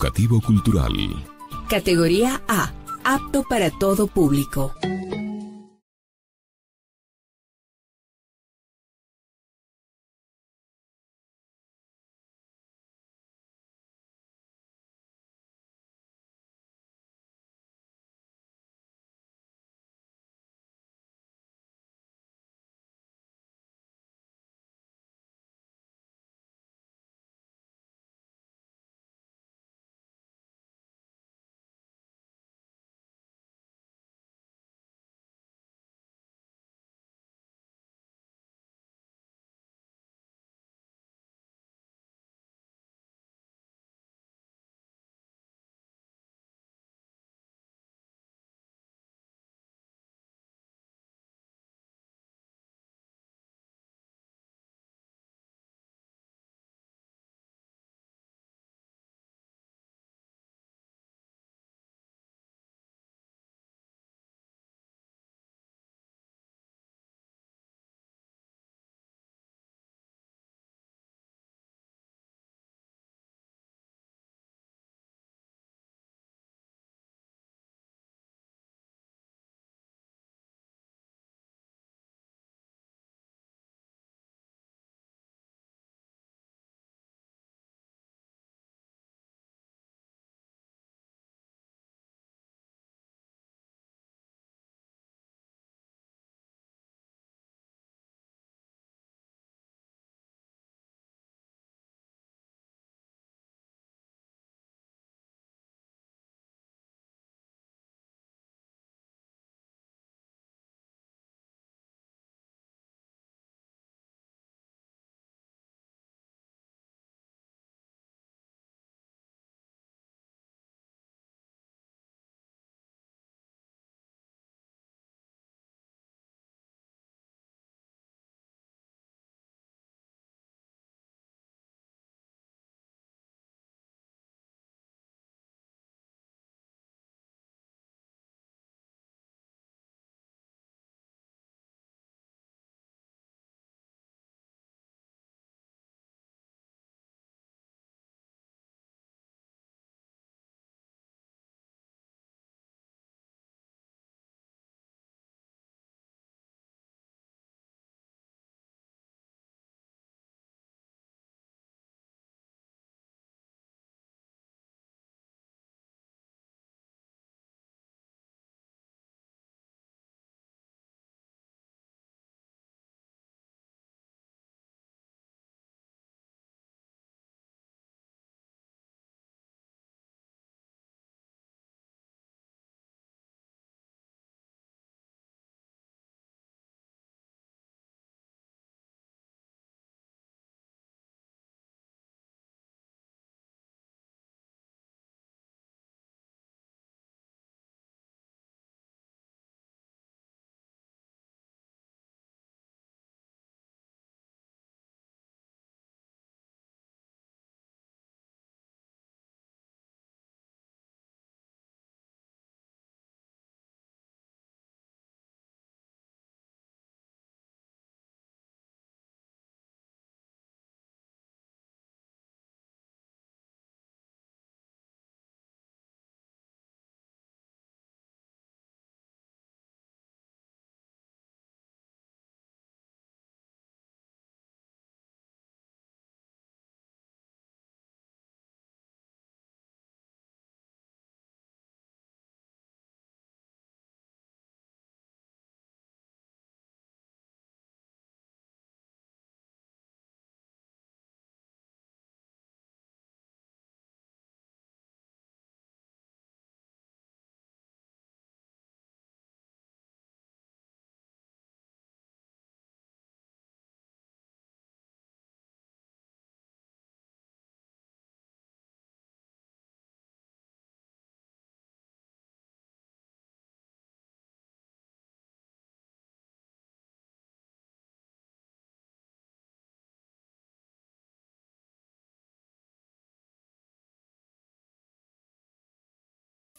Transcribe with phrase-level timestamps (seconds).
[0.00, 0.94] Educativo Cultural.
[1.68, 2.72] Categoría A.
[3.04, 4.72] Apto para todo público.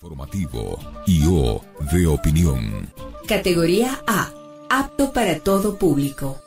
[0.01, 1.61] Formativo y O
[1.91, 2.91] de opinión.
[3.27, 4.31] Categoría A.
[4.67, 6.41] Apto para todo público.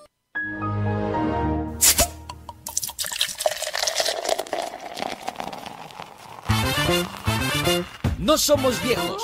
[8.19, 9.23] No somos viejos,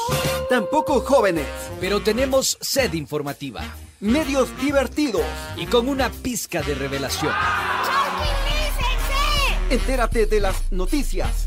[0.48, 1.46] Tampoco jóvenes.
[1.80, 3.62] pero tenemos sed informativa
[4.00, 5.22] Medios divertidos.
[5.56, 7.32] y con una pizca de revelación.
[9.70, 11.46] Entérate de las noticias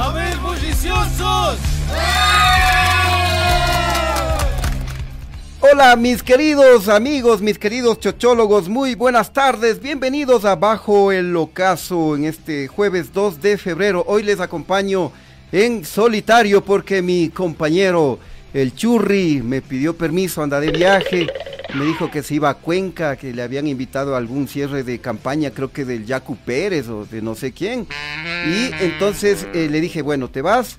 [0.00, 1.58] ¡A ver, bulliciosos!
[5.60, 12.14] Hola mis queridos amigos, mis queridos chochólogos, muy buenas tardes, bienvenidos a Bajo el Ocaso
[12.14, 14.04] en este jueves 2 de febrero.
[14.06, 15.10] Hoy les acompaño
[15.50, 18.20] en solitario porque mi compañero
[18.54, 21.26] el Churri me pidió permiso, anda de viaje,
[21.74, 25.00] me dijo que se iba a Cuenca, que le habían invitado a algún cierre de
[25.00, 27.86] campaña, creo que del Yacu Pérez o de no sé quién.
[28.46, 30.78] Y entonces eh, le dije, bueno, te vas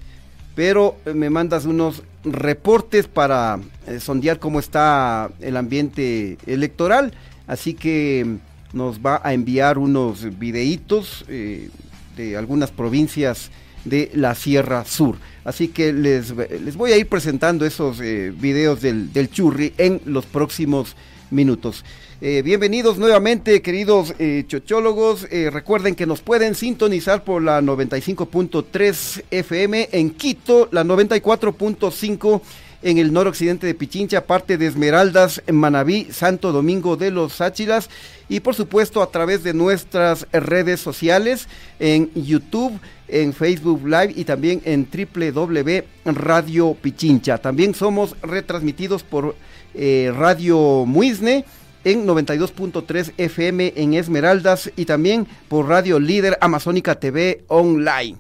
[0.56, 7.14] pero eh, me mandas unos reportes para eh, sondear cómo está el ambiente electoral,
[7.48, 13.52] así que mm, nos va a enviar unos videitos de algunas provincias
[13.86, 15.18] de la Sierra Sur.
[15.44, 20.02] Así que les, les voy a ir presentando esos eh, videos del, del churri en
[20.06, 20.96] los próximos
[21.32, 21.84] minutos.
[22.22, 25.26] Eh, bienvenidos nuevamente, queridos eh, chochólogos.
[25.32, 32.42] Eh, recuerden que nos pueden sintonizar por la 95.3 FM en Quito, la 94.5
[32.82, 37.90] en el noroccidente de Pichincha, parte de Esmeraldas, en Manabí, Santo Domingo de los Sáchilas
[38.30, 41.48] y por supuesto a través de nuestras redes sociales
[41.80, 45.84] en YouTube, en Facebook Live y también en www
[46.16, 47.38] Radio Pichincha.
[47.38, 49.36] También somos retransmitidos por
[49.74, 51.46] eh, Radio Muisne
[51.84, 58.18] en 92.3 FM en Esmeraldas y también por Radio Líder Amazónica TV Online.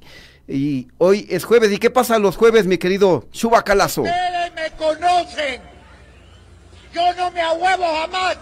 [0.48, 1.72] Y hoy es jueves.
[1.72, 4.02] ¿Y qué pasa los jueves, mi querido Chubacalazo?
[4.02, 5.62] Ustedes me conocen.
[6.94, 8.38] Yo no me ahuevo jamás.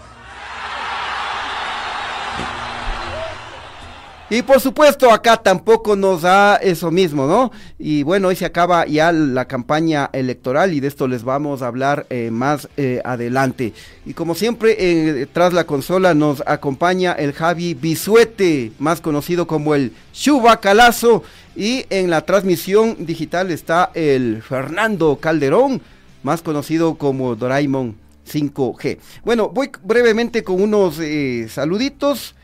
[4.30, 7.50] Y por supuesto acá tampoco nos da eso mismo, ¿no?
[7.78, 11.68] Y bueno, hoy se acaba ya la campaña electoral y de esto les vamos a
[11.68, 13.72] hablar eh, más eh, adelante.
[14.04, 19.74] Y como siempre, eh, tras la consola nos acompaña el Javi Bisuete, más conocido como
[19.74, 21.22] el Chubacalazo.
[21.56, 25.80] Y en la transmisión digital está el Fernando Calderón,
[26.22, 27.96] más conocido como Doraemon
[28.30, 28.98] 5G.
[29.24, 31.00] Bueno, voy brevemente con unos
[31.48, 32.34] saluditos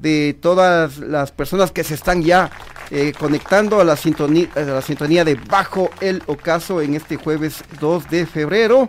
[0.00, 2.50] de todas las personas que se están ya
[2.90, 8.88] eh, conectando a la, sintonía, de Bajo el Ocaso en este jueves 2 de febrero.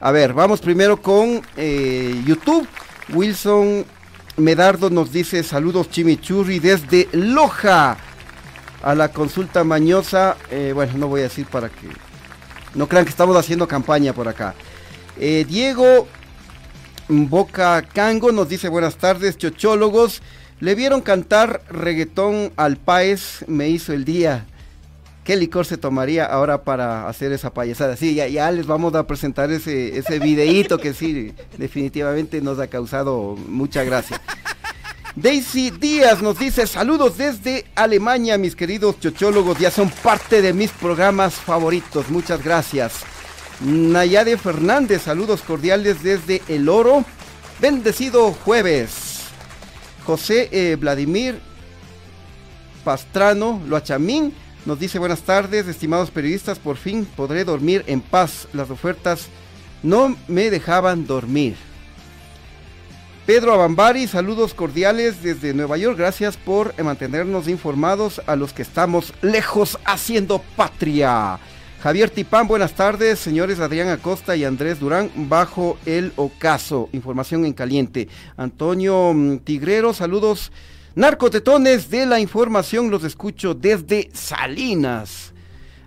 [0.00, 2.66] A ver, vamos primero con eh, YouTube.
[3.14, 3.86] Wilson
[4.36, 7.96] Medardo nos dice saludos Chimichurri desde Loja
[8.82, 10.36] a la consulta mañosa.
[10.50, 11.88] eh, bueno, no voy a decir para que
[12.74, 14.54] no crean que estamos haciendo campaña por acá.
[15.16, 16.06] Diego
[17.08, 20.20] Boca Cango nos dice buenas tardes, chochólogos.
[20.60, 24.44] Le vieron cantar reggaetón al paez, me hizo el día.
[25.22, 27.96] ¿Qué licor se tomaría ahora para hacer esa payasada?
[27.96, 33.36] Sí, ya, les vamos a presentar ese, ese videíto que sí, definitivamente nos ha causado
[33.46, 34.20] mucha gracia.
[35.14, 40.70] Daisy Díaz nos dice saludos desde Alemania, mis queridos chochólogos, ya son parte de mis
[40.70, 43.00] programas favoritos, muchas gracias.
[43.60, 47.04] Nayade Fernández, saludos cordiales desde El Oro,
[47.60, 49.17] bendecido jueves.
[50.08, 51.38] José eh, Vladimir
[52.82, 54.32] Pastrano Loachamín
[54.64, 58.48] nos dice buenas tardes, estimados periodistas, por fin podré dormir en paz.
[58.54, 59.26] Las ofertas
[59.82, 61.56] no me dejaban dormir.
[63.26, 65.98] Pedro Abambari, saludos cordiales desde Nueva York.
[65.98, 71.38] Gracias por mantenernos informados a los que estamos lejos haciendo patria.
[71.82, 73.20] Javier Tipán, buenas tardes.
[73.20, 76.88] Señores Adrián Acosta y Andrés Durán, bajo el ocaso.
[76.92, 78.08] Información en caliente.
[78.36, 80.50] Antonio mm, Tigrero, saludos.
[80.96, 85.32] Narcotetones de la información, los escucho desde Salinas.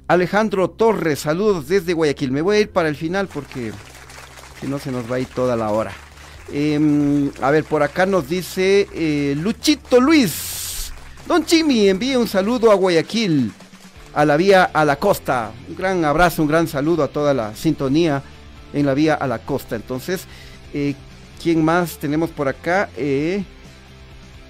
[0.07, 2.31] Alejandro Torres, saludos desde Guayaquil.
[2.31, 3.73] Me voy a ir para el final porque
[4.61, 5.91] si no se nos va a ir toda la hora.
[6.53, 10.93] Eh, a ver, por acá nos dice eh, Luchito Luis.
[11.27, 13.51] Don Chimi, envíe un saludo a Guayaquil,
[14.13, 15.51] a la vía a la costa.
[15.67, 18.21] Un gran abrazo, un gran saludo a toda la sintonía
[18.73, 19.75] en la vía a la costa.
[19.75, 20.25] Entonces,
[20.73, 20.95] eh,
[21.41, 22.89] ¿quién más tenemos por acá?
[22.95, 23.43] Eh,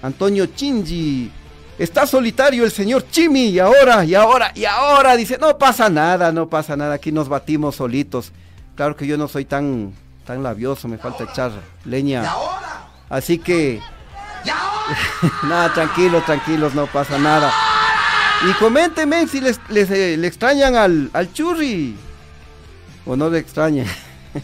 [0.02, 1.30] Antonio Chinji.
[1.78, 6.30] Está solitario el señor Chimi y ahora, y ahora, y ahora dice, no pasa nada,
[6.30, 8.30] no pasa nada, aquí nos batimos solitos.
[8.76, 9.92] Claro que yo no soy tan,
[10.26, 11.50] tan labioso, me falta echar
[11.84, 12.30] leña.
[13.08, 13.80] Así que,
[15.48, 17.50] nada, tranquilos, tranquilos, no pasa nada.
[18.48, 21.94] Y coméntenme si les, les, eh, le extrañan al, al churri
[23.06, 23.86] o no le extrañan.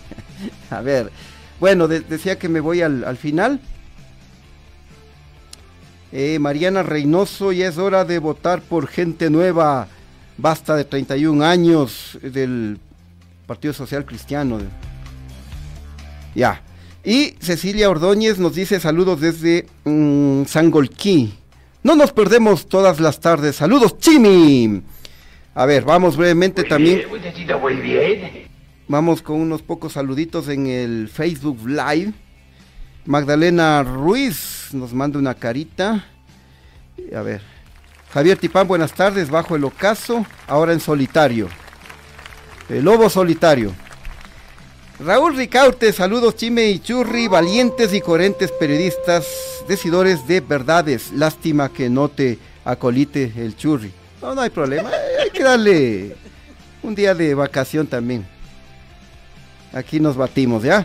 [0.71, 1.11] A ver,
[1.59, 3.61] bueno, de- decía que me voy al, al final.
[6.13, 9.89] Eh, Mariana Reynoso, ya es hora de votar por gente nueva.
[10.37, 12.79] Basta de 31 años del
[13.47, 14.59] Partido Social Cristiano.
[16.37, 16.63] Ya.
[17.03, 21.35] Y Cecilia Ordóñez nos dice saludos desde mm, Sangolquí.
[21.83, 23.57] No nos perdemos todas las tardes.
[23.57, 24.83] Saludos, Chimi.
[25.55, 27.03] A ver, vamos brevemente también.
[28.89, 32.13] Vamos con unos pocos saluditos en el Facebook Live.
[33.05, 36.05] Magdalena Ruiz nos manda una carita.
[37.15, 37.43] A ver.
[38.13, 41.49] Javier Tipán, buenas tardes, bajo el ocaso, ahora en solitario.
[42.69, 43.75] El lobo solitario.
[45.01, 49.29] Raúl Ricaute, saludos Chime y Churri, valientes y coherentes periodistas,
[49.69, 51.13] decidores de verdades.
[51.13, 53.93] Lástima que no te acolite el Churri.
[54.21, 56.17] No, no hay problema, eh, hay que darle
[56.83, 58.27] un día de vacación también.
[59.73, 60.85] Aquí nos batimos, ¿ya?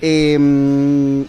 [0.00, 1.26] Em,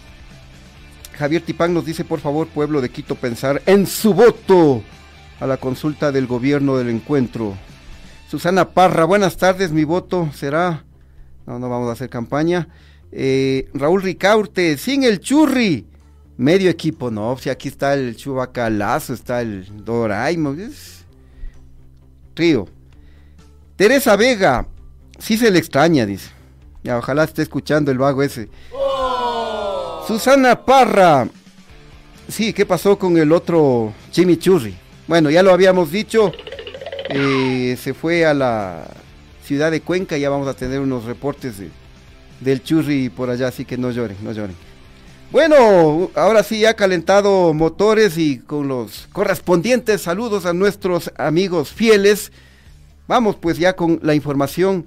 [1.18, 4.82] Javier Tipán nos dice, por favor, pueblo de Quito, pensar en su voto
[5.42, 7.58] a la consulta del gobierno del encuentro.
[8.32, 10.86] Susana Parra, buenas tardes, mi voto será...
[11.46, 12.68] No, no vamos a hacer campaña.
[13.12, 15.86] Eh, Raúl Ricaurte, sin el churri.
[16.36, 20.54] Medio equipo, no, si aquí está el Chubacalazo, está el Doraimo.
[20.54, 21.06] Es...
[22.34, 22.68] Trío.
[23.76, 24.68] Teresa Vega,
[25.20, 26.32] sí se le extraña, dice.
[26.84, 28.50] Ya, ojalá esté escuchando el vago ese.
[30.08, 31.28] Susana Parra.
[32.28, 34.76] Sí, ¿qué pasó con el otro chimichurri?
[35.08, 36.32] Bueno, ya lo habíamos dicho.
[37.10, 38.88] eh, se fue a la
[39.46, 40.18] ciudad de Cuenca.
[40.18, 41.70] Ya vamos a tener unos reportes de-
[42.40, 44.56] del churri por allá, así que no lloren, no lloren.
[45.32, 52.32] Bueno, ahora sí, ya calentado motores y con los correspondientes saludos a nuestros amigos fieles.
[53.08, 54.86] Vamos pues ya con la información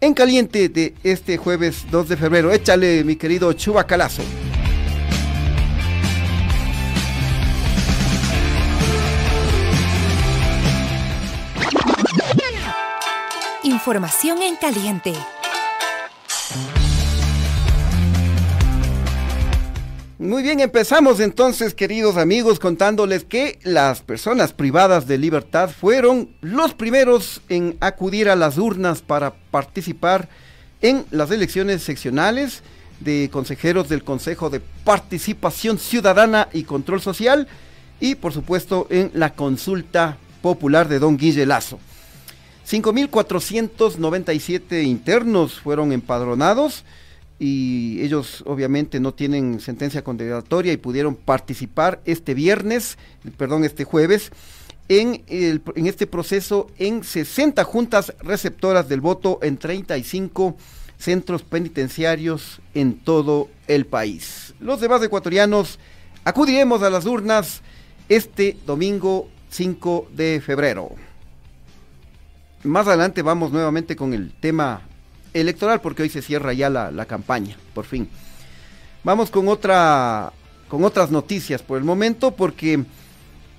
[0.00, 2.50] en caliente de este jueves 2 de febrero.
[2.52, 4.22] Échale, mi querido Chubacalazo.
[13.84, 15.12] Información en caliente.
[20.18, 26.72] Muy bien, empezamos entonces, queridos amigos, contándoles que las personas privadas de libertad fueron los
[26.72, 30.30] primeros en acudir a las urnas para participar
[30.80, 32.62] en las elecciones seccionales
[33.00, 37.48] de consejeros del Consejo de Participación Ciudadana y Control Social
[38.00, 41.78] y, por supuesto, en la consulta popular de Don Guille Lazo.
[42.74, 46.84] 5.497 internos fueron empadronados
[47.38, 52.98] y ellos obviamente no tienen sentencia condenatoria y pudieron participar este viernes,
[53.36, 54.32] perdón, este jueves,
[54.88, 60.56] en, el- en este proceso en 60 juntas receptoras del voto en 35
[60.98, 64.54] centros penitenciarios en todo el país.
[64.60, 65.78] Los demás ecuatorianos
[66.24, 67.62] acudiremos a las urnas
[68.08, 70.90] este domingo 5 de febrero.
[72.64, 74.80] Más adelante vamos nuevamente con el tema
[75.34, 78.08] electoral porque hoy se cierra ya la, campaña, por fin.
[79.04, 80.32] Vamos con otra
[80.68, 82.82] con otras noticias por el momento porque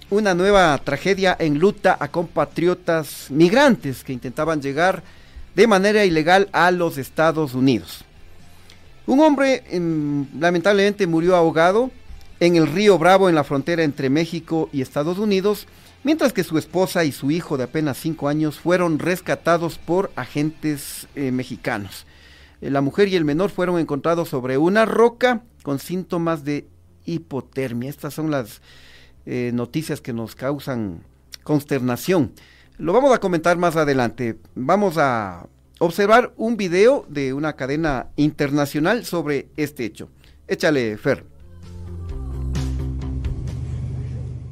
[0.10, 5.04] una nueva tragedia enluta a compatriotas migrantes que intentaban llegar
[5.56, 8.04] de manera ilegal a los Estados Unidos.
[9.06, 11.92] Un hombre em, lamentablemente murió ahogado
[12.40, 15.68] en el río Bravo en la frontera entre México y Estados Unidos,
[16.06, 21.08] mientras que su esposa y su hijo de apenas 5 años fueron rescatados por agentes
[21.16, 22.06] eh, mexicanos.
[22.62, 26.68] Eh, la mujer y el menor fueron encontrados sobre una roca con síntomas de
[27.06, 27.90] hipotermia.
[27.90, 28.62] Estas son las
[29.26, 31.04] eh, noticias que nos causan
[31.44, 32.34] consternación.
[32.78, 34.38] Lo vamos a comentar más adelante.
[34.54, 35.48] Vamos a
[35.80, 40.10] observar un video de una cadena internacional sobre este hecho.
[40.48, 41.35] Échale, Fer.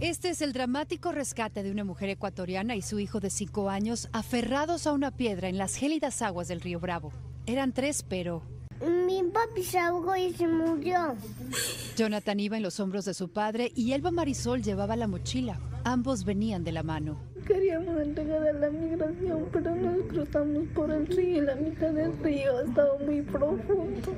[0.03, 4.09] Este es el dramático rescate de una mujer ecuatoriana y su hijo de cinco años
[4.11, 7.13] aferrados a una piedra en las gélidas aguas del río Bravo.
[7.45, 8.43] Eran tres, pero
[9.07, 11.15] Mi papi se ahogó y se murió.
[11.95, 15.57] Jonathan iba en los hombros de su padre y Elba Marisol llevaba la mochila.
[15.85, 17.17] Ambos venían de la mano.
[17.47, 22.11] Queríamos entregar a la migración, pero nos cruzamos por el río y la mitad del
[22.21, 24.17] río estaba muy profundo.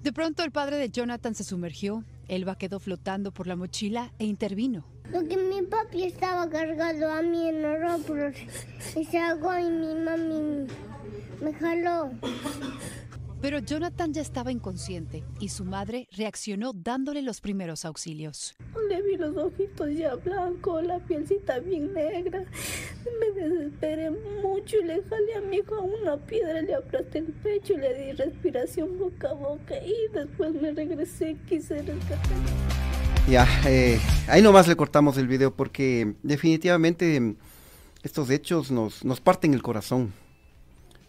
[0.00, 4.24] De pronto el padre de Jonathan se sumergió, Elba quedó flotando por la mochila e
[4.26, 4.84] intervino.
[5.12, 8.36] Lo que mi papi estaba cargando a mí en los hombros
[8.94, 10.66] y se ahogó y mi mami
[11.40, 12.10] me jaló.
[13.40, 18.56] Pero Jonathan ya estaba inconsciente y su madre reaccionó dándole los primeros auxilios.
[18.88, 22.44] Le vi los ojitos ya blancos, la pielcita bien negra.
[23.20, 24.10] Me desesperé
[24.42, 27.76] mucho y le jalé a mi hijo a una piedra, le aplasté el pecho y
[27.78, 32.87] le di respiración boca a boca y después me regresé, quise rescatar.
[33.28, 37.36] Ya, eh, ahí nomás le cortamos el video porque definitivamente mm,
[38.02, 40.14] estos hechos nos, nos parten el corazón,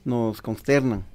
[0.04, 1.06] nos consternan.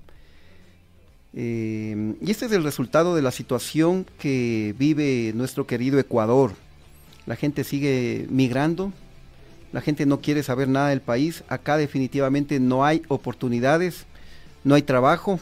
[1.35, 6.53] Eh, y este es el resultado de la situación que vive nuestro querido Ecuador.
[7.27, 8.91] La gente sigue migrando,
[9.73, 11.45] la gente no quiere saber nada del país.
[11.49, 14.07] Acá definitivamente no hay oportunidades,
[14.63, 15.39] no hay trabajo.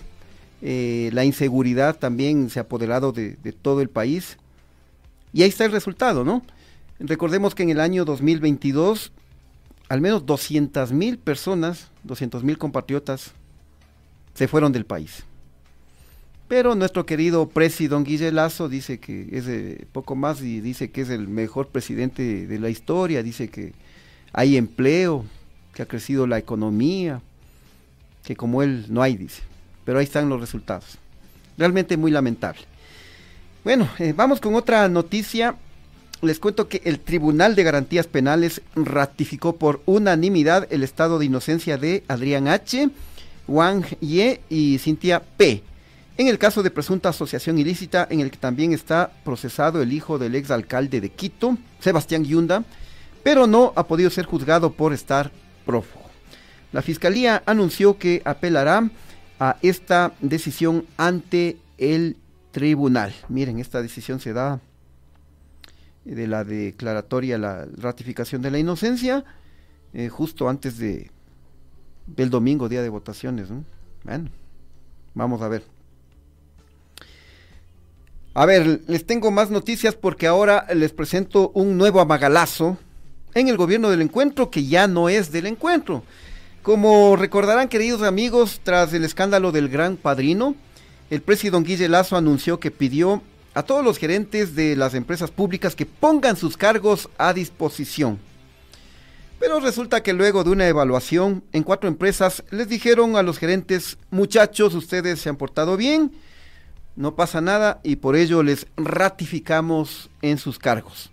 [0.61, 4.39] eh, la inseguridad también se ha apoderado de, de todo el país.
[5.33, 6.43] Y ahí está el resultado, ¿no?
[6.99, 9.13] Recordemos que en el año 2022,
[9.89, 13.33] al menos 200 mil personas, 200 mil compatriotas,
[14.35, 15.25] se fueron del país.
[16.49, 21.01] Pero nuestro querido presi don Guille Lazo dice que es poco más y dice que
[21.01, 23.73] es el mejor presidente de la historia, dice que
[24.33, 25.25] hay empleo,
[25.75, 27.23] que ha crecido la economía,
[28.25, 29.43] que como él no hay, dice.
[29.85, 30.99] Pero ahí están los resultados.
[31.57, 32.61] Realmente muy lamentable.
[33.65, 35.55] Bueno, eh, vamos con otra noticia.
[36.21, 41.79] Les cuento que el Tribunal de Garantías Penales ratificó por unanimidad el estado de inocencia
[41.79, 42.91] de Adrián H.,
[43.47, 45.63] Wang Ye y Cintia P.
[46.19, 50.19] En el caso de presunta asociación ilícita, en el que también está procesado el hijo
[50.19, 52.65] del exalcalde de Quito, Sebastián Yunda,
[53.23, 55.31] pero no ha podido ser juzgado por estar
[55.65, 56.11] prófugo.
[56.73, 58.91] La fiscalía anunció que apelará
[59.39, 62.17] a esta decisión ante el
[62.53, 63.13] tribunal.
[63.29, 64.61] Miren, esta decisión se da
[66.05, 69.25] de la declaratoria, la ratificación de la inocencia,
[69.93, 71.11] eh, justo antes de
[72.07, 73.51] del domingo, día de votaciones.
[73.51, 73.65] ¿no?
[74.05, 74.31] Bueno,
[75.15, 75.65] vamos a ver.
[78.35, 82.79] A ver, les tengo más noticias porque ahora les presento un nuevo amagalazo
[83.35, 86.03] en el gobierno del encuentro que ya no es del encuentro.
[86.63, 90.55] Como recordarán, queridos amigos, tras el escándalo del Gran Padrino,
[91.13, 93.21] el presidente Guille Lazo anunció que pidió
[93.53, 98.19] a todos los gerentes de las empresas públicas que pongan sus cargos a disposición.
[99.39, 103.99] Pero resulta que luego de una evaluación en cuatro empresas les dijeron a los gerentes,
[104.11, 106.13] muchachos, ustedes se han portado bien,
[106.97, 111.11] no pasa nada y por ello les ratificamos en sus cargos.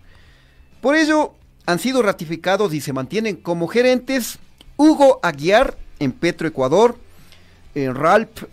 [0.80, 1.34] Por ello
[1.66, 4.38] han sido ratificados y se mantienen como gerentes
[4.78, 6.96] Hugo Aguiar en Petro Ecuador,
[7.74, 8.44] en Ralph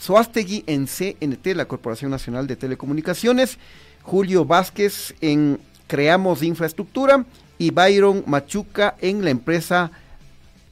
[0.00, 3.58] Soastegui en CNT, la Corporación Nacional de Telecomunicaciones,
[4.02, 7.26] Julio Vázquez en Creamos Infraestructura
[7.58, 9.90] y Byron Machuca en la empresa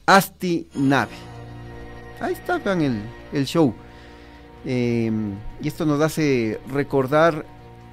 [0.07, 1.11] Asti Nave.
[2.19, 3.75] Ahí está, vean el, el show.
[4.65, 5.11] Eh,
[5.61, 7.45] y esto nos hace recordar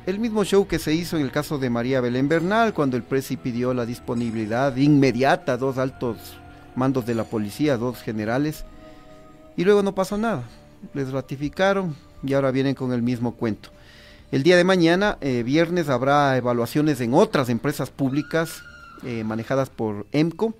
[0.07, 3.03] el mismo show que se hizo en el caso de María Belén Bernal, cuando el
[3.03, 6.17] presi pidió la disponibilidad inmediata a dos altos
[6.75, 8.65] mandos de la policía, dos generales,
[9.55, 10.43] y luego no pasó nada.
[10.95, 13.71] Les ratificaron y ahora vienen con el mismo cuento.
[14.33, 18.63] El día de mañana, eh, viernes, habrá evaluaciones en otras empresas públicas
[19.05, 20.55] eh, manejadas por EMCO,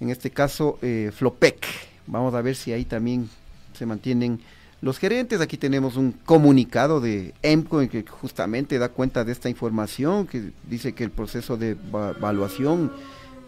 [0.00, 1.66] en este caso eh, Flopec.
[2.06, 3.30] Vamos a ver si ahí también
[3.72, 4.40] se mantienen
[4.82, 5.40] los gerentes.
[5.40, 10.50] Aquí tenemos un comunicado de EMCO en que justamente da cuenta de esta información, que
[10.68, 12.92] dice que el proceso de evaluación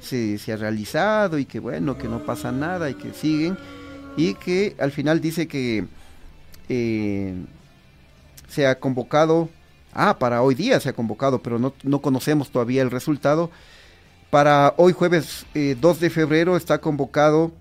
[0.01, 3.59] se, se, ha realizado y que bueno, que no pasa nada y que siguen.
[4.17, 5.87] Y que al final dice que
[6.69, 7.35] eh,
[8.49, 9.49] se ha convocado,
[9.93, 13.51] ah, para hoy día se ha convocado, pero no, no conocemos todavía el resultado.
[14.31, 17.53] Para hoy jueves eh, 2 de febrero está convocado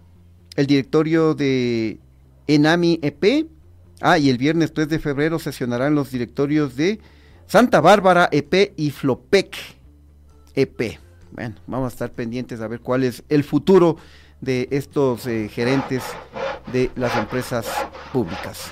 [0.56, 2.00] el directorio de
[2.48, 3.48] Enami EP,
[4.02, 7.00] Ah, y el viernes 3 de febrero sesionarán los directorios de
[7.46, 9.56] Santa Bárbara EP y Flopec
[10.56, 11.00] EP.
[11.32, 13.98] Bueno, vamos a estar pendientes a ver cuál es el futuro
[14.42, 16.02] de estos eh, gerentes
[16.72, 17.66] de las empresas
[18.12, 18.72] públicas.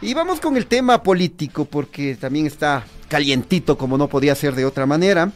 [0.00, 4.64] Y vamos con el tema político, porque también está calientito, como no podía ser de
[4.64, 5.30] otra manera.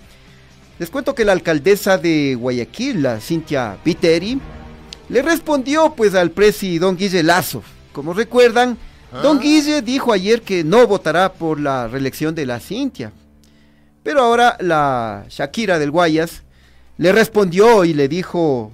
[0.79, 4.40] Les cuento que la alcaldesa de Guayaquil, la Cintia Viteri,
[5.09, 7.62] le respondió pues al presi don Guille Lazo.
[7.92, 8.77] Como recuerdan,
[9.12, 9.20] ¿Ah?
[9.22, 13.12] don Guille dijo ayer que no votará por la reelección de la Cintia.
[14.03, 16.42] Pero ahora la Shakira del Guayas
[16.99, 18.72] le respondió y le dijo,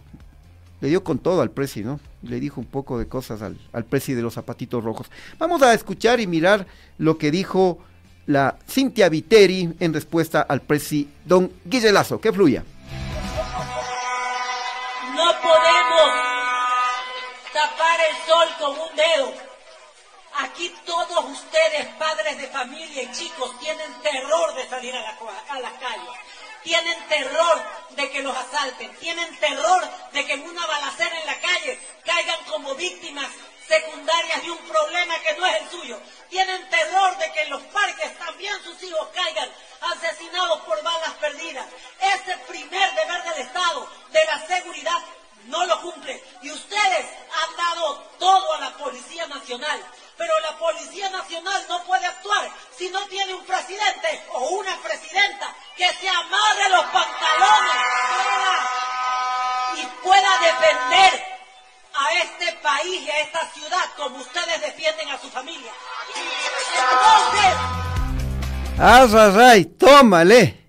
[0.81, 2.01] le dio con todo al presi, ¿no?
[2.23, 5.11] Le dijo un poco de cosas al, al presi de los zapatitos rojos.
[5.39, 6.67] Vamos a escuchar y mirar
[6.99, 7.79] lo que dijo
[8.27, 12.21] la Cintia Viteri en respuesta al presi don Guille Lazo.
[12.21, 12.63] Que fluya.
[15.15, 16.09] No podemos
[17.53, 19.33] tapar el sol con un dedo.
[20.41, 25.19] Aquí todos ustedes, padres de familia y chicos, tienen terror de salir a, la,
[25.51, 26.17] a las calles.
[26.63, 28.95] Tienen terror de que los asalten.
[28.97, 33.29] Tienen terror de que en una balacera en la calle caigan como víctimas
[33.69, 36.01] secundarias de un problema que no es el suyo.
[36.29, 39.49] Tienen terror de que en los parques también sus hijos caigan
[39.81, 41.67] asesinados por balas perdidas.
[42.01, 44.99] Ese primer deber del Estado, de la seguridad,
[45.47, 46.23] no lo cumple.
[46.43, 47.07] Y ustedes
[47.43, 49.83] han dado todo a la Policía Nacional.
[50.17, 55.55] Pero la Policía Nacional no puede actuar si no tiene un presidente o una presidenta
[55.77, 57.83] que se amarre los pantalones
[59.77, 61.25] y pueda defender
[61.95, 65.73] a este país y a esta ciudad como ustedes defienden a su familia.
[66.79, 67.57] Entonces...
[68.79, 69.65] ¡Arrasay!
[69.65, 70.62] ¡Tómale!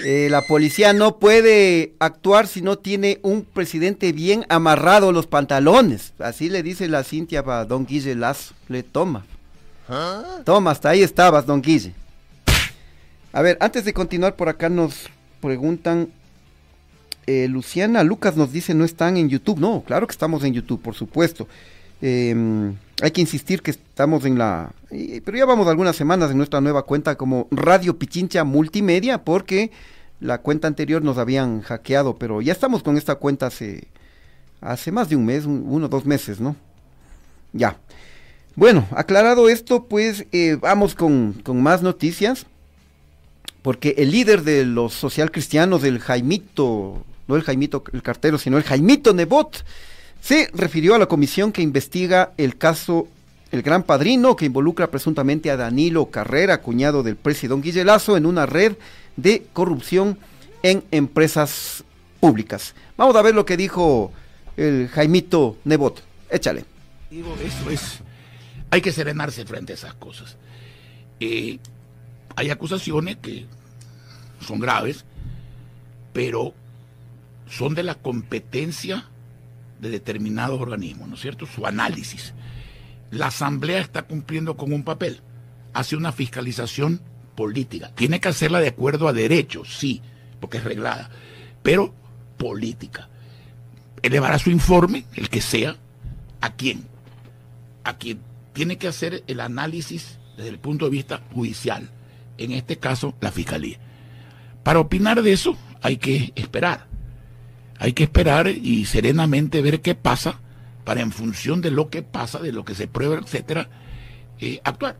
[0.00, 6.12] Eh, la policía no puede actuar si no tiene un presidente bien amarrado los pantalones.
[6.18, 8.54] Así le dice la Cintia a don Guille Lazo.
[8.68, 9.24] Le toma.
[10.44, 11.92] Toma, hasta ahí estabas, don Guille.
[13.32, 15.08] A ver, antes de continuar por acá nos
[15.40, 16.08] preguntan,
[17.26, 19.58] eh, Luciana Lucas nos dice no están en YouTube.
[19.58, 21.46] No, claro que estamos en YouTube, por supuesto.
[22.02, 24.72] Em, hay que insistir que estamos en la...
[25.24, 29.70] pero ya vamos algunas semanas en nuestra nueva cuenta como Radio Pichincha Multimedia porque
[30.20, 33.86] la cuenta anterior nos habían hackeado, pero ya estamos con esta cuenta hace,
[34.60, 36.56] hace más de un mes, uno o dos meses, ¿no?
[37.52, 37.78] Ya.
[38.56, 42.46] Bueno, aclarado esto, pues eh, vamos con, con más noticias
[43.62, 48.58] porque el líder de los social cristianos, el Jaimito, no el Jaimito el cartero, sino
[48.58, 49.64] el Jaimito Nebot,
[50.22, 53.08] se refirió a la comisión que investiga el caso
[53.50, 58.24] El Gran Padrino, que involucra presuntamente a Danilo Carrera, cuñado del presidente Guille Lazo, en
[58.24, 58.76] una red
[59.16, 60.16] de corrupción
[60.62, 61.82] en empresas
[62.20, 62.76] públicas.
[62.96, 64.12] Vamos a ver lo que dijo
[64.56, 66.00] el Jaimito Nebot.
[66.30, 66.64] Échale.
[67.10, 67.98] Digo, eso es.
[68.70, 70.36] Hay que serenarse frente a esas cosas.
[71.18, 71.58] Eh,
[72.36, 73.46] hay acusaciones que
[74.40, 75.04] son graves,
[76.12, 76.54] pero
[77.50, 79.08] son de la competencia
[79.82, 81.44] de determinados organismos, ¿no es cierto?
[81.44, 82.32] Su análisis.
[83.10, 85.20] La Asamblea está cumpliendo con un papel,
[85.74, 87.02] hace una fiscalización
[87.34, 87.90] política.
[87.96, 90.00] Tiene que hacerla de acuerdo a derechos, sí,
[90.40, 91.10] porque es reglada,
[91.64, 91.92] pero
[92.38, 93.08] política.
[94.02, 95.76] Elevará su informe, el que sea,
[96.40, 96.84] ¿a quién?
[97.82, 98.20] A quien
[98.52, 101.90] tiene que hacer el análisis desde el punto de vista judicial,
[102.38, 103.78] en este caso la Fiscalía.
[104.62, 106.91] Para opinar de eso hay que esperar
[107.82, 110.38] hay que esperar y serenamente ver qué pasa
[110.84, 113.68] para en función de lo que pasa, de lo que se prueba, etcétera,
[114.38, 114.98] eh, actuar.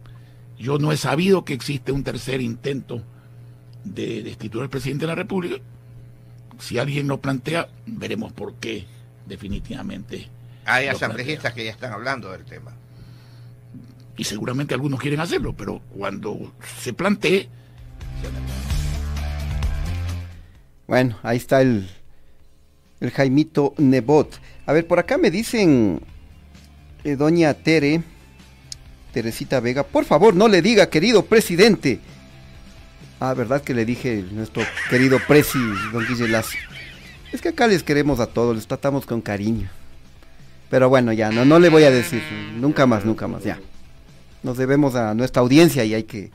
[0.59, 3.01] Yo no he sabido que existe un tercer intento
[3.85, 5.63] de destituir al presidente de la República.
[6.59, 8.85] Si alguien lo plantea, veremos por qué
[9.27, 10.27] definitivamente.
[10.65, 12.73] Hay asambleístas que ya están hablando del tema.
[14.17, 17.49] Y seguramente algunos quieren hacerlo, pero cuando se plantee...
[20.89, 21.89] Bueno, ahí está el,
[23.03, 24.41] el Jaimito Nebot.
[24.65, 26.01] A ver, por acá me dicen,
[27.03, 28.01] eh, doña Tere,
[29.13, 31.99] Teresita Vega, por favor no le diga querido presidente.
[33.19, 35.59] Ah, verdad que le dije nuestro querido presi,
[35.93, 36.57] don Guille Lazo.
[37.33, 39.69] Es que acá les queremos a todos, les tratamos con cariño.
[40.71, 42.23] Pero bueno, ya, no, no le voy a decir,
[42.57, 43.59] nunca más, nunca más, ya.
[44.45, 46.31] Nos debemos a nuestra audiencia y hay que,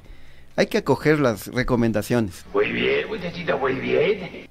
[0.57, 2.43] hay que acoger las recomendaciones.
[2.53, 4.47] Muy bien, muchachito, muy bien.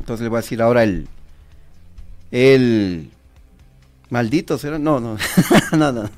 [0.00, 1.08] Entonces le voy a decir ahora el,
[2.30, 3.10] el
[4.10, 4.78] maldito será.
[4.78, 5.16] No, no,
[5.72, 6.10] no, no.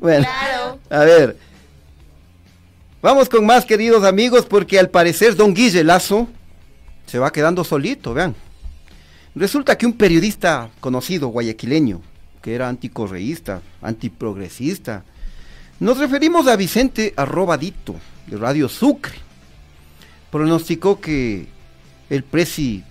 [0.00, 0.26] Bueno,
[0.90, 1.36] a ver.
[3.00, 6.26] Vamos con más, queridos amigos, porque al parecer don Guille Lazo
[7.06, 8.34] se va quedando solito, vean.
[9.34, 12.02] Resulta que un periodista conocido guayaquileño,
[12.42, 15.04] que era anticorreísta, antiprogresista,
[15.78, 17.94] nos referimos a Vicente Arrobadito,
[18.26, 19.14] de Radio Sucre,
[20.32, 21.46] pronosticó que
[22.10, 22.82] el presi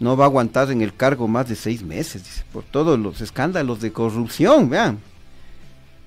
[0.00, 3.20] no va a aguantar en el cargo más de seis meses, dice, por todos los
[3.20, 5.00] escándalos de corrupción, vean.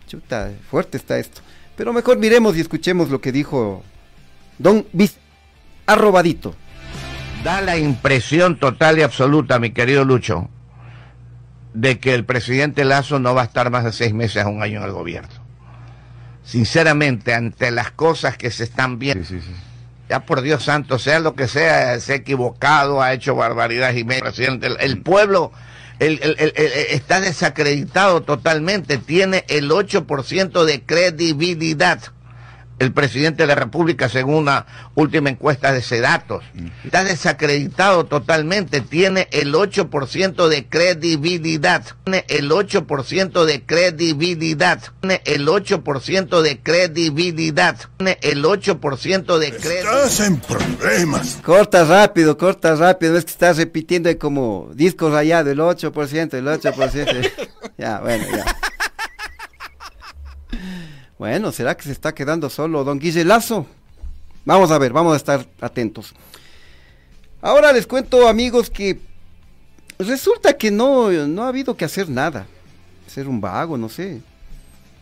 [0.08, 1.42] Chuta, fuerte está esto.
[1.76, 3.84] Pero mejor miremos y escuchemos lo que dijo
[4.58, 5.12] don Vic
[5.86, 6.56] Arrobadito.
[7.44, 10.48] Da la impresión total y absoluta, mi querido Lucho,
[11.74, 14.62] de que el presidente Lazo no va a estar más de seis meses a un
[14.62, 15.42] año en el gobierno.
[16.44, 19.71] Sinceramente, ante las cosas que se están viendo, sí, sí, sí
[20.12, 24.04] ya por Dios santo, sea lo que sea, se ha equivocado, ha hecho barbaridades y
[24.04, 24.24] medio.
[24.24, 25.54] Presidente, el, pueblo
[26.00, 32.02] está desacreditado totalmente, tiene el 8% de credibilidad
[32.82, 34.66] el presidente de la República según una
[34.96, 36.44] última encuesta de Sedatos.
[36.84, 45.48] Está desacreditado totalmente, tiene el 8% de credibilidad, tiene el 8% de credibilidad, tiene el
[45.48, 50.06] 8% de credibilidad, tiene el 8% de credibilidad.
[50.08, 51.40] Estás en problemas.
[51.44, 57.32] Corta rápido, corta rápido, es que estás repitiendo como discos rayado, el 8%, el 8%.
[57.78, 58.46] ya, bueno, ya.
[61.22, 63.68] Bueno, ¿será que se está quedando solo don Guille Lazo?
[64.44, 66.16] Vamos a ver, vamos a estar atentos.
[67.44, 68.98] Ahora les cuento, amigos, que
[70.00, 72.48] resulta que no, no ha habido que hacer nada.
[73.06, 74.20] Ser un vago, no sé.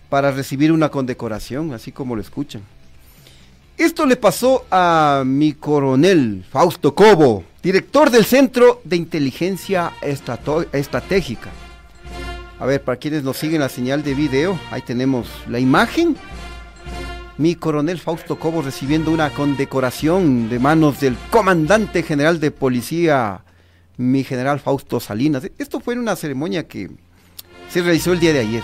[0.10, 2.64] Para recibir una condecoración, así como lo escuchan.
[3.78, 11.50] Esto le pasó a mi coronel Fausto Cobo, director del Centro de Inteligencia Estratégica.
[12.60, 16.18] A ver, para quienes nos siguen la señal de video, ahí tenemos la imagen.
[17.38, 23.46] Mi coronel Fausto Cobo recibiendo una condecoración de manos del comandante general de policía,
[23.96, 25.50] mi general Fausto Salinas.
[25.58, 26.92] Esto fue en una ceremonia que
[27.70, 28.64] se realizó el día de ayer.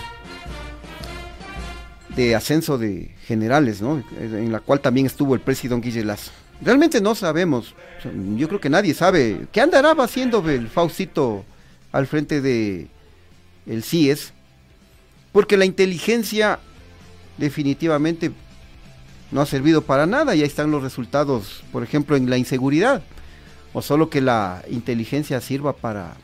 [2.14, 4.04] De ascenso de generales, ¿no?
[4.20, 6.32] En la cual también estuvo el presidente Guille Lazo.
[6.60, 7.74] Realmente no sabemos,
[8.36, 11.46] yo creo que nadie sabe qué andará haciendo el Faustito
[11.92, 12.88] al frente de
[13.66, 14.32] el CIES,
[15.32, 16.58] porque la inteligencia
[17.38, 18.32] definitivamente
[19.30, 23.02] no ha servido para nada y ahí están los resultados, por ejemplo, en la inseguridad,
[23.72, 26.14] o solo que la inteligencia sirva para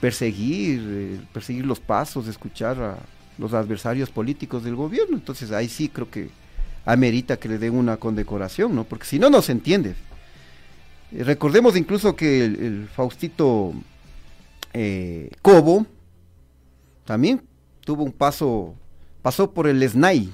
[0.00, 2.98] perseguir, eh, perseguir los pasos, escuchar a
[3.38, 5.16] los adversarios políticos del gobierno.
[5.16, 6.30] Entonces ahí sí creo que
[6.84, 8.84] amerita que le den una condecoración, ¿no?
[8.84, 9.94] Porque si no, no se entiende.
[11.12, 13.74] Eh, recordemos incluso que el, Faustito
[14.72, 15.86] eh, Cobo,
[17.10, 17.42] también
[17.80, 18.76] tuvo un paso,
[19.20, 20.32] pasó por el SNAI,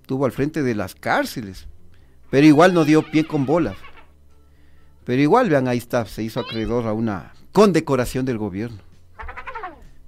[0.00, 1.66] estuvo al frente de las cárceles,
[2.30, 3.76] pero igual no dio pie con bolas.
[5.04, 8.78] Pero igual, vean, ahí está, se hizo acreedor a una condecoración del gobierno.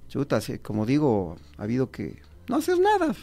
[0.07, 3.13] Chuta, como digo, ha habido que no hacer nada,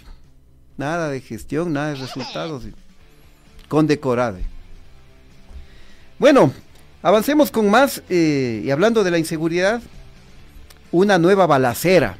[0.77, 2.69] nada de gestión, nada de resultados,
[3.67, 4.39] condecorado.
[6.21, 6.53] Bueno,
[7.03, 9.83] avancemos con más, eh, y hablando de la inseguridad,
[10.97, 12.17] una nueva balacera.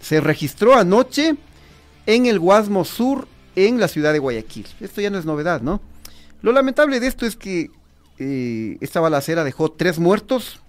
[0.00, 1.36] Se registró anoche
[2.06, 4.66] en el Guasmo Sur, en la ciudad de Guayaquil.
[4.80, 5.80] Esto ya no es novedad, ¿no?
[6.42, 7.70] Lo lamentable de esto es que
[8.18, 10.60] eh, esta balacera dejó tres muertos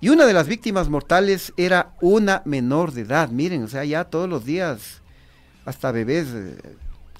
[0.00, 3.30] y una de las víctimas mortales era una menor de edad.
[3.30, 5.00] Miren, o sea, ya todos los días
[5.64, 6.56] hasta bebés eh,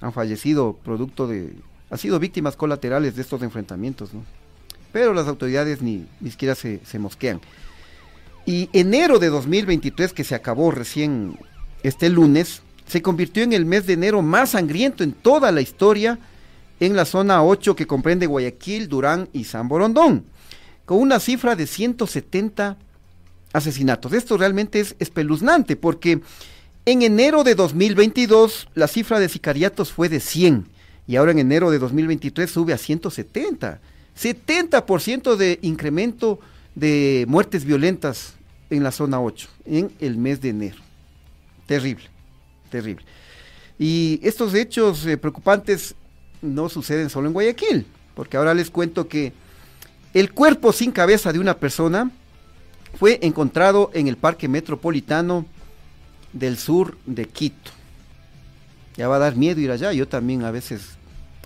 [0.00, 1.54] han fallecido producto de...
[1.90, 4.22] han sido víctimas colaterales de estos enfrentamientos, ¿no?
[4.92, 7.40] Pero las autoridades ni, ni siquiera se, se mosquean.
[8.46, 11.38] Y enero de 2023, que se acabó recién
[11.82, 16.18] este lunes, se convirtió en el mes de enero más sangriento en toda la historia
[16.80, 20.24] en la zona 8 que comprende Guayaquil, Durán y San Borondón,
[20.84, 22.76] con una cifra de 170
[23.52, 24.12] asesinatos.
[24.12, 26.20] Esto realmente es espeluznante porque
[26.84, 30.66] en enero de 2022 la cifra de sicariatos fue de 100
[31.06, 33.80] y ahora en enero de 2023 sube a 170.
[34.20, 36.40] 70% de incremento
[36.74, 38.34] de muertes violentas
[38.70, 40.78] en la zona 8 en el mes de enero.
[41.66, 42.04] Terrible,
[42.70, 43.04] terrible.
[43.78, 45.94] Y estos hechos eh, preocupantes
[46.42, 49.32] no suceden solo en Guayaquil, porque ahora les cuento que
[50.12, 52.10] el cuerpo sin cabeza de una persona
[52.98, 55.46] fue encontrado en el Parque Metropolitano
[56.32, 57.72] del sur de Quito.
[58.96, 60.90] Ya va a dar miedo ir allá, yo también a veces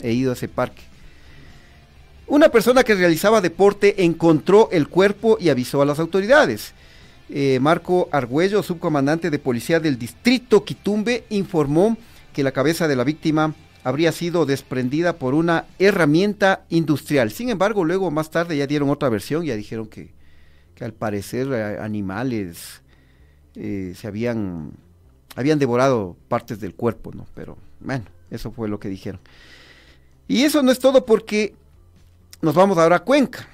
[0.02, 0.82] he ido a ese parque.
[2.28, 6.74] Una persona que realizaba deporte encontró el cuerpo y avisó a las autoridades.
[7.30, 11.96] Eh, Marco Argüello, subcomandante de policía del distrito Quitumbe, informó
[12.34, 17.30] que la cabeza de la víctima habría sido desprendida por una herramienta industrial.
[17.30, 20.12] Sin embargo, luego más tarde ya dieron otra versión, ya dijeron que,
[20.80, 22.82] al parecer eh, animales
[23.54, 24.72] eh, se habían,
[25.34, 27.26] habían devorado partes del cuerpo, ¿no?
[27.34, 29.18] Pero bueno, eso fue lo que dijeron.
[30.28, 31.54] Y eso no es todo porque
[32.40, 33.46] nos vamos ahora a Cuenca.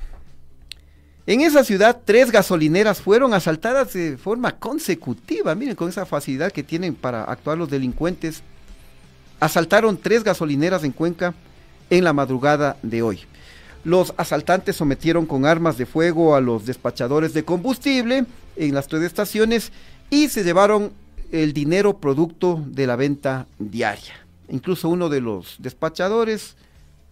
[1.27, 5.55] En esa ciudad, tres gasolineras fueron asaltadas de forma consecutiva.
[5.55, 8.43] Miren, con esa facilidad que tienen para actuar los delincuentes.
[9.41, 11.35] Asaltaron tres gasolineras en Cuenca
[11.89, 13.21] en la madrugada de hoy.
[13.85, 19.03] Los asaltantes sometieron con armas de fuego a los despachadores de combustible en las tres
[19.03, 19.73] estaciones
[20.11, 20.93] y se llevaron
[21.33, 24.15] el dinero producto de la venta diaria.
[24.49, 26.57] Incluso uno de los despachadores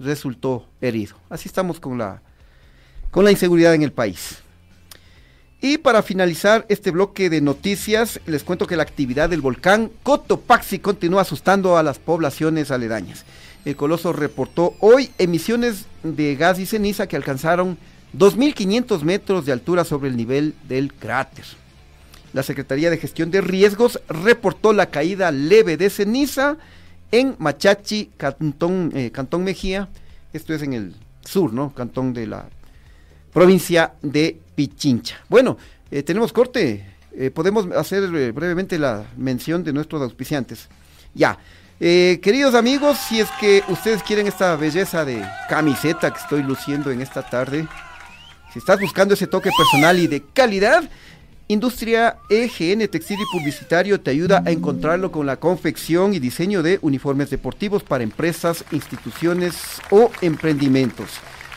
[0.02, 1.16] resultó herido.
[1.30, 2.22] Así estamos con la,
[3.10, 4.38] con la inseguridad en el país.
[5.60, 10.80] Y para finalizar este bloque de noticias, les cuento que la actividad del volcán Cotopaxi
[10.80, 13.24] continúa asustando a las poblaciones aledañas.
[13.64, 17.78] El coloso reportó hoy emisiones de gas y ceniza que alcanzaron
[18.18, 21.44] 2.500 metros de altura sobre el nivel del cráter.
[22.32, 26.56] La Secretaría de Gestión de Riesgos reportó la caída leve de ceniza
[27.12, 29.88] en Machachi, Cantón, eh, Cantón Mejía.
[30.32, 30.94] Esto es en el
[31.24, 31.72] sur, ¿no?
[31.72, 32.46] Cantón de la
[33.32, 35.20] provincia de Pichincha.
[35.28, 35.56] Bueno,
[35.90, 36.86] eh, tenemos corte.
[37.12, 40.68] Eh, podemos hacer brevemente la mención de nuestros auspiciantes.
[41.14, 41.38] Ya.
[41.78, 47.02] queridos amigos, si es que ustedes quieren esta belleza de camiseta que estoy luciendo en
[47.02, 47.66] esta tarde,
[48.52, 50.84] si estás buscando ese toque personal y de calidad,
[51.52, 56.78] Industria EGN Textil y Publicitario te ayuda a encontrarlo con la confección y diseño de
[56.80, 59.54] uniformes deportivos para empresas, instituciones
[59.90, 61.10] o emprendimientos.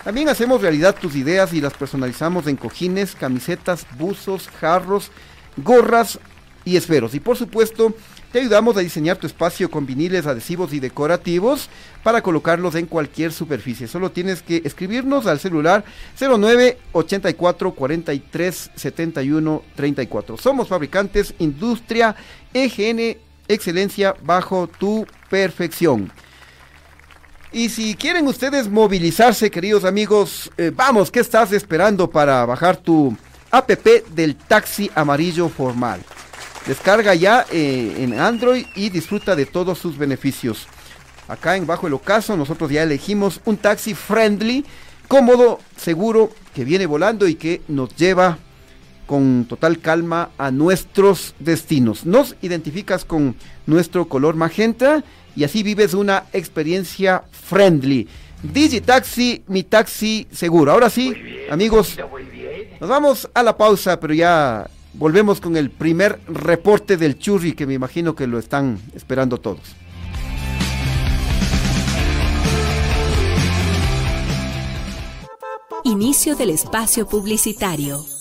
[0.04, 5.12] También hacemos realidad tus ideas y las personalizamos en cojines, camisetas, buzos, jarros,
[5.56, 6.20] gorras
[6.66, 7.16] y esferos.
[7.16, 7.96] Y por supuesto,
[8.36, 11.70] te ayudamos a diseñar tu espacio con viniles, adhesivos y decorativos
[12.04, 13.88] para colocarlos en cualquier superficie.
[13.88, 15.86] Solo tienes que escribirnos al celular
[16.20, 20.36] 09 84 43 71 34.
[20.36, 22.14] Somos fabricantes Industria
[22.54, 23.18] EGN
[23.48, 26.12] Excelencia bajo tu perfección.
[27.54, 33.16] Y si quieren ustedes movilizarse, queridos amigos, eh, vamos, ¿qué estás esperando para bajar tu
[33.50, 36.02] app del taxi amarillo formal?
[36.68, 40.68] Descarga ya eh, en Android y disfruta de todos sus beneficios.
[41.28, 44.66] Acá en Bajo el Ocaso nosotros ya elegimos un taxi friendly,
[45.08, 48.40] cómodo, seguro, que viene volando y que nos lleva
[49.06, 52.06] con total calma a nuestros destinos.
[52.06, 53.36] Nos identificas con
[53.68, 55.04] nuestro color magenta
[55.36, 58.08] y así vives una experiencia friendly.
[58.42, 60.72] Digitaxi, mi taxi seguro.
[60.72, 61.14] Ahora sí,
[61.50, 61.96] amigos,
[62.80, 67.66] nos vamos a la pausa, pero ya volvemos con el primer reporte del churri que
[67.66, 69.76] me imagino que lo están esperando todos.
[75.84, 78.15] Inicio del espacio publicitario.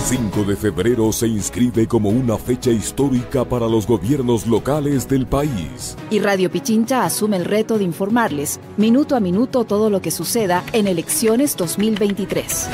[0.00, 5.96] 5 de febrero se inscribe como una fecha histórica para los gobiernos locales del país.
[6.10, 10.64] Y Radio Pichincha asume el reto de informarles minuto a minuto todo lo que suceda
[10.72, 12.68] en elecciones 2023.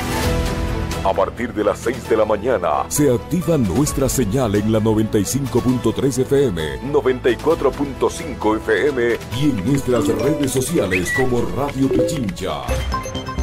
[1.03, 6.19] A partir de las 6 de la mañana se activa nuestra señal en la 95.3
[6.19, 12.63] FM, 94.5 FM y en nuestras redes sociales como Radio Pichincha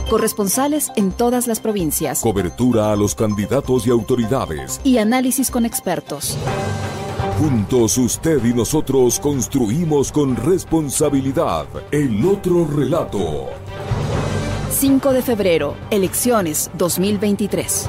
[0.09, 2.21] corresponsales en todas las provincias.
[2.21, 4.81] Cobertura a los candidatos y autoridades.
[4.85, 6.37] Y análisis con expertos.
[7.39, 13.49] Juntos usted y nosotros construimos con responsabilidad el otro relato.
[14.71, 17.89] 5 de febrero, elecciones 2023.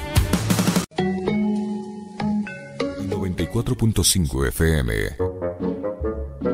[3.53, 4.93] 94.5 FM.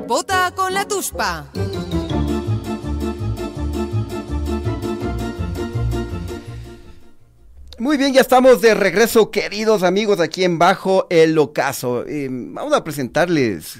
[0.07, 1.45] Vota con la tuspa.
[7.77, 12.03] Muy bien, ya estamos de regreso, queridos amigos, aquí en Bajo el Ocaso.
[12.07, 13.77] Eh, vamos a presentarles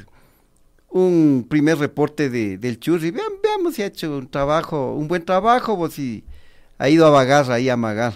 [0.90, 3.10] un primer reporte de, del Churri.
[3.10, 6.24] Vean, veamos si ha hecho un trabajo, un buen trabajo, o si
[6.78, 8.14] ha ido a vagar ahí a magar.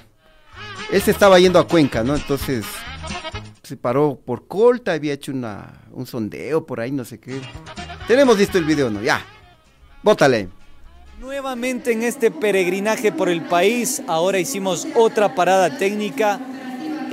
[0.92, 2.16] Él se estaba yendo a Cuenca, ¿no?
[2.16, 2.66] Entonces
[3.72, 7.40] se paró por Colta, había hecho una, un sondeo por ahí, no sé qué.
[8.06, 9.02] Tenemos listo el video, ¿no?
[9.02, 9.26] Ya.
[10.04, 10.50] Bótale.
[11.22, 16.38] Nuevamente en este peregrinaje por el país, ahora hicimos otra parada técnica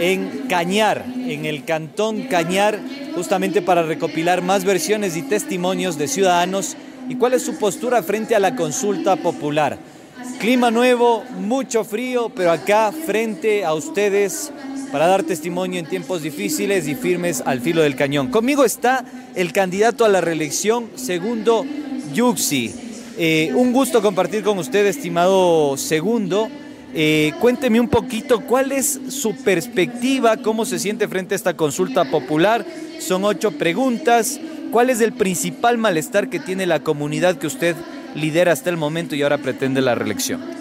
[0.00, 2.80] en Cañar, en el cantón Cañar,
[3.14, 6.76] justamente para recopilar más versiones y testimonios de ciudadanos
[7.08, 9.78] y cuál es su postura frente a la consulta popular.
[10.40, 14.52] Clima nuevo, mucho frío, pero acá frente a ustedes
[14.92, 18.28] para dar testimonio en tiempos difíciles y firmes al filo del cañón.
[18.28, 21.64] Conmigo está el candidato a la reelección, segundo
[22.14, 22.74] Yuxi.
[23.18, 26.48] Eh, un gusto compartir con usted, estimado segundo.
[26.94, 32.10] Eh, cuénteme un poquito cuál es su perspectiva, cómo se siente frente a esta consulta
[32.10, 32.64] popular.
[32.98, 34.40] Son ocho preguntas.
[34.70, 37.74] ¿Cuál es el principal malestar que tiene la comunidad que usted
[38.14, 40.57] lidera hasta el momento y ahora pretende la reelección?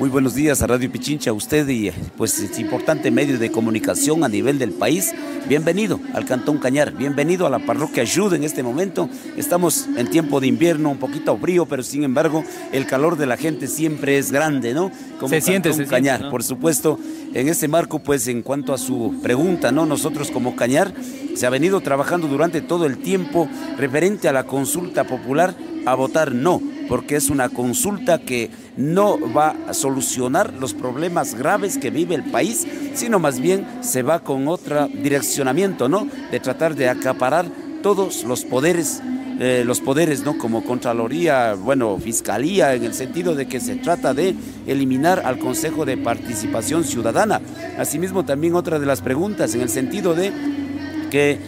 [0.00, 4.24] Muy buenos días a Radio Pichincha, a usted y pues es importante medio de comunicación
[4.24, 5.14] a nivel del país.
[5.46, 9.10] Bienvenido al Cantón Cañar, bienvenido a la parroquia Ayuda en este momento.
[9.36, 12.42] Estamos en tiempo de invierno, un poquito frío, pero sin embargo
[12.72, 14.90] el calor de la gente siempre es grande, ¿no?
[15.18, 16.98] Como se siente, se Cañar, por supuesto.
[17.34, 19.84] En este marco, pues en cuanto a su pregunta, ¿no?
[19.84, 20.94] Nosotros como Cañar
[21.34, 26.34] se ha venido trabajando durante todo el tiempo referente a la consulta popular a votar
[26.34, 28.50] no, porque es una consulta que
[28.80, 34.02] no va a solucionar los problemas graves que vive el país, sino más bien se
[34.02, 36.08] va con otro direccionamiento, ¿no?
[36.30, 37.46] De tratar de acaparar
[37.82, 39.02] todos los poderes
[39.42, 40.36] eh, los poderes, ¿no?
[40.36, 44.34] Como Contraloría, bueno, Fiscalía, en el sentido de que se trata de
[44.66, 47.40] eliminar al Consejo de Participación Ciudadana.
[47.78, 50.30] Asimismo, también otra de las preguntas, en el sentido de
[51.10, 51.38] que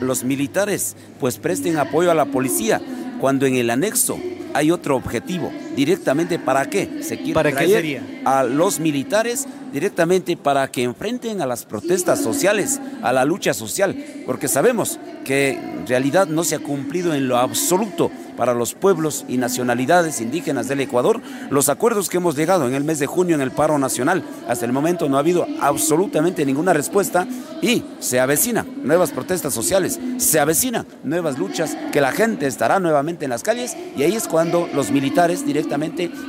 [0.00, 2.80] los militares pues presten apoyo a la policía
[3.20, 4.18] cuando en el anexo
[4.52, 5.52] hay otro objetivo.
[5.74, 7.02] Directamente, ¿para qué?
[7.02, 8.02] Se quiere ¿Para qué sería?
[8.24, 13.96] a los militares directamente para que enfrenten a las protestas sociales, a la lucha social,
[14.26, 19.24] porque sabemos que en realidad no se ha cumplido en lo absoluto para los pueblos
[19.28, 23.34] y nacionalidades indígenas del Ecuador los acuerdos que hemos llegado en el mes de junio
[23.34, 24.24] en el paro nacional.
[24.48, 27.26] Hasta el momento no ha habido absolutamente ninguna respuesta
[27.60, 33.24] y se avecina nuevas protestas sociales, se avecina nuevas luchas que la gente estará nuevamente
[33.26, 35.59] en las calles y ahí es cuando los militares directamente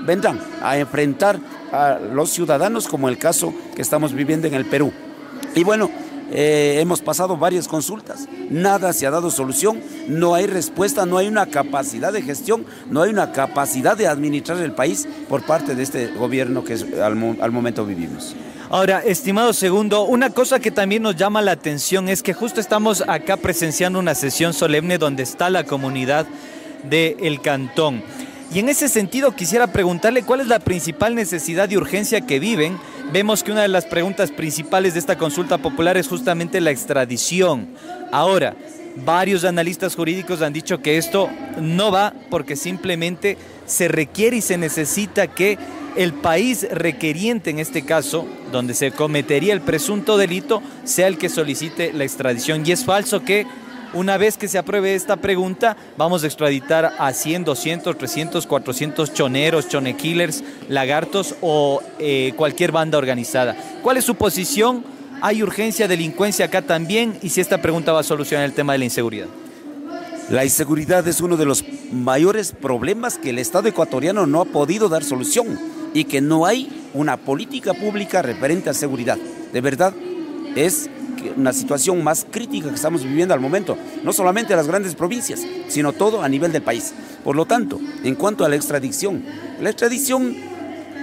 [0.05, 1.39] vendrán a enfrentar
[1.71, 4.91] a los ciudadanos como el caso que estamos viviendo en el Perú.
[5.55, 5.89] Y bueno,
[6.33, 11.27] eh, hemos pasado varias consultas, nada se ha dado solución, no hay respuesta, no hay
[11.27, 15.83] una capacidad de gestión, no hay una capacidad de administrar el país por parte de
[15.83, 18.33] este gobierno que al, momento vivimos.
[18.69, 23.03] Ahora, estimado segundo, una cosa que también nos llama la atención es que justo estamos
[23.05, 26.25] acá presenciando una sesión solemne donde está la comunidad
[26.89, 28.03] del el cantón.
[28.53, 32.77] Y en ese sentido quisiera preguntarle cuál es la principal necesidad y urgencia que viven.
[33.13, 37.69] Vemos que una de las preguntas principales de esta consulta popular es justamente la extradición.
[38.11, 38.57] Ahora,
[39.05, 41.29] varios analistas jurídicos han dicho que esto
[41.61, 45.57] no va porque simplemente se requiere y se necesita que
[45.95, 51.29] el país requeriente en este caso, donde se cometería el presunto delito, sea el que
[51.29, 52.63] solicite la extradición.
[52.65, 53.45] Y es falso que
[53.93, 59.13] una vez que se apruebe esta pregunta, vamos a extraditar a 100, 200, 300, 400
[59.13, 63.55] choneros, chonequillers, lagartos o eh, cualquier banda organizada.
[63.81, 64.83] ¿Cuál es su posición?
[65.21, 67.17] ¿Hay urgencia, delincuencia acá también?
[67.21, 69.27] Y si esta pregunta va a solucionar el tema de la inseguridad.
[70.29, 74.87] La inseguridad es uno de los mayores problemas que el Estado ecuatoriano no ha podido
[74.87, 75.59] dar solución
[75.93, 79.17] y que no hay una política pública referente a seguridad.
[79.51, 79.93] De verdad,
[80.55, 80.89] es
[81.35, 85.93] una situación más crítica que estamos viviendo al momento, no solamente las grandes provincias, sino
[85.93, 86.93] todo a nivel del país.
[87.23, 89.23] Por lo tanto, en cuanto a la extradición,
[89.59, 90.35] la extradición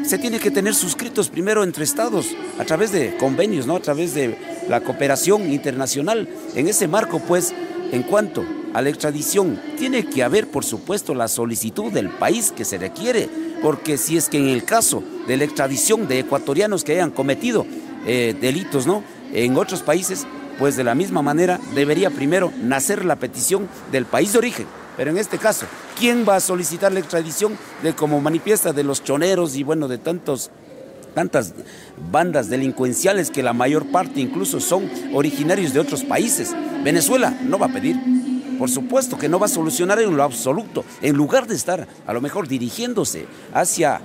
[0.04, 2.26] se tiene que tener suscritos primero entre estados
[2.58, 3.76] a través de convenios, ¿no?
[3.76, 4.36] a través de
[4.68, 6.28] la cooperación internacional.
[6.54, 7.52] En ese marco, pues,
[7.92, 8.44] en cuanto
[8.74, 13.28] a la extradición, tiene que haber, por supuesto, la solicitud del país que se requiere,
[13.62, 17.66] porque si es que en el caso de la extradición de ecuatorianos que hayan cometido
[18.06, 19.02] eh, delitos, ¿no?
[19.32, 20.26] En otros países,
[20.58, 24.66] pues de la misma manera debería primero nacer la petición del país de origen.
[24.96, 25.66] Pero en este caso,
[25.98, 29.98] ¿quién va a solicitar la extradición de como manifiesta de los choneros y bueno, de
[29.98, 30.50] tantos
[31.14, 31.52] tantas
[32.12, 36.54] bandas delincuenciales que la mayor parte incluso son originarios de otros países.
[36.84, 37.96] Venezuela no va a pedir.
[38.56, 40.84] Por supuesto que no va a solucionar en lo absoluto.
[41.02, 44.00] En lugar de estar a lo mejor dirigiéndose hacia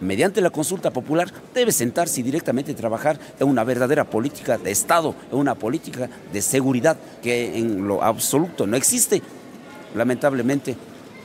[0.00, 5.14] mediante la consulta popular, debe sentarse y directamente trabajar en una verdadera política de Estado,
[5.30, 9.22] en una política de seguridad que en lo absoluto no existe.
[9.94, 10.76] Lamentablemente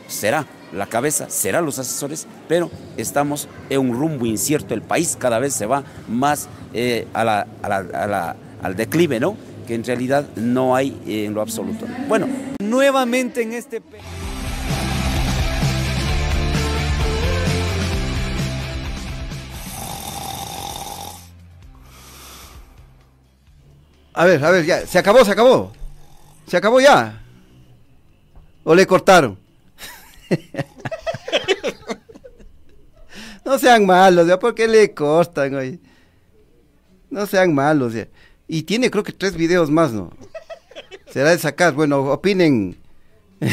[0.07, 4.73] será la cabeza, serán los asesores, pero estamos en un rumbo incierto.
[4.73, 9.35] El país cada vez se va más eh, al declive, ¿no?
[9.67, 11.85] Que en realidad no hay en lo absoluto.
[12.07, 12.27] Bueno,
[12.61, 13.81] nuevamente en este...
[24.13, 25.71] A ver, a ver, ya, se acabó, se acabó.
[26.47, 27.21] Se acabó ya.
[28.63, 29.37] ¿O le cortaron?
[33.45, 35.79] no sean malos, ya, ¿por qué le cortan, oye?
[37.09, 38.07] No sean malos, ya.
[38.47, 40.11] Y tiene creo que tres videos más, ¿no?
[41.11, 42.77] Será de sacar, bueno, opinen.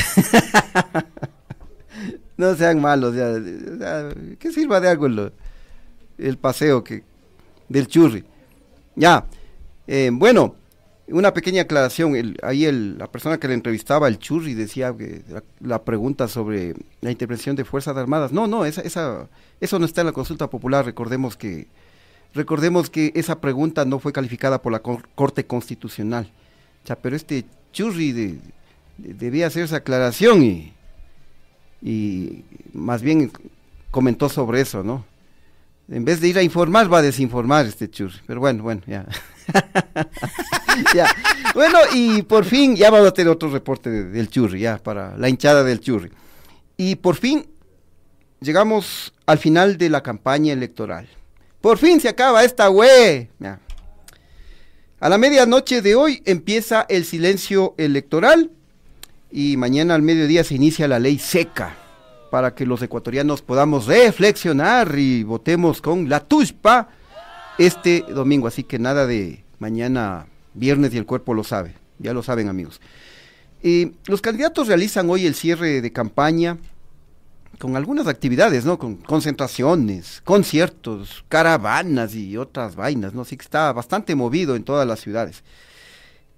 [2.37, 3.33] no sean malos, ya.
[3.79, 5.33] ya, Que sirva de algo el,
[6.19, 7.05] el paseo que
[7.69, 8.25] del churri.
[8.95, 9.25] Ya.
[9.89, 10.55] Eh, bueno,
[11.09, 12.37] una pequeña aclaración.
[12.43, 15.23] Ahí la persona que le entrevistaba, el churri, decía que
[15.61, 18.31] la, pregunta sobre la intervención de Fuerzas Armadas.
[18.31, 18.83] No, no, esa,
[19.61, 20.85] eso no está en la consulta popular.
[20.85, 21.67] Recordemos que,
[22.35, 26.31] recordemos que esa pregunta no fue calificada por la cor- Corte Constitucional.
[26.85, 28.39] O sea, pero este churri de-
[28.99, 30.73] de- debía hacer esa aclaración y,
[31.81, 33.33] y más bien
[33.91, 35.05] comentó sobre eso, ¿no?
[35.91, 38.19] En vez de ir a informar, va a desinformar este churri.
[38.27, 39.07] Pero bueno, bueno, ya.
[40.95, 41.07] ya.
[41.55, 45.17] Bueno, y por fin ya vamos a tener otro reporte de- del churri, ya, para
[45.17, 46.11] la hinchada del churri.
[46.77, 47.47] Y por fin
[48.41, 51.09] llegamos al final de la campaña electoral.
[51.61, 53.29] Por fin se acaba esta güey.
[55.01, 58.51] A la medianoche de hoy empieza el silencio electoral
[59.31, 61.77] y mañana al mediodía se inicia la ley seca
[62.31, 66.89] para que los ecuatorianos podamos reflexionar y votemos con la tuspa
[67.59, 68.47] este domingo.
[68.47, 71.75] Así que nada de mañana viernes y el cuerpo lo sabe.
[71.99, 72.81] Ya lo saben amigos.
[73.63, 76.59] Eh, los candidatos realizan hoy el cierre de campaña
[77.59, 78.79] con algunas actividades, ¿no?
[78.79, 83.23] Con concentraciones, conciertos, caravanas y otras vainas, ¿no?
[83.23, 85.43] Así que está bastante movido en todas las ciudades.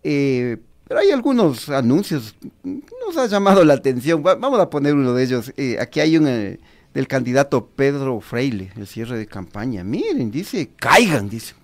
[0.02, 0.56] Eh,
[0.90, 2.34] pero hay algunos anuncios,
[2.64, 4.24] nos ha llamado la atención.
[4.26, 5.52] Va- vamos a poner uno de ellos.
[5.56, 6.58] Eh, aquí hay un eh,
[6.92, 9.84] del candidato Pedro Freile, el cierre de campaña.
[9.84, 11.54] Miren, dice, caigan, dice.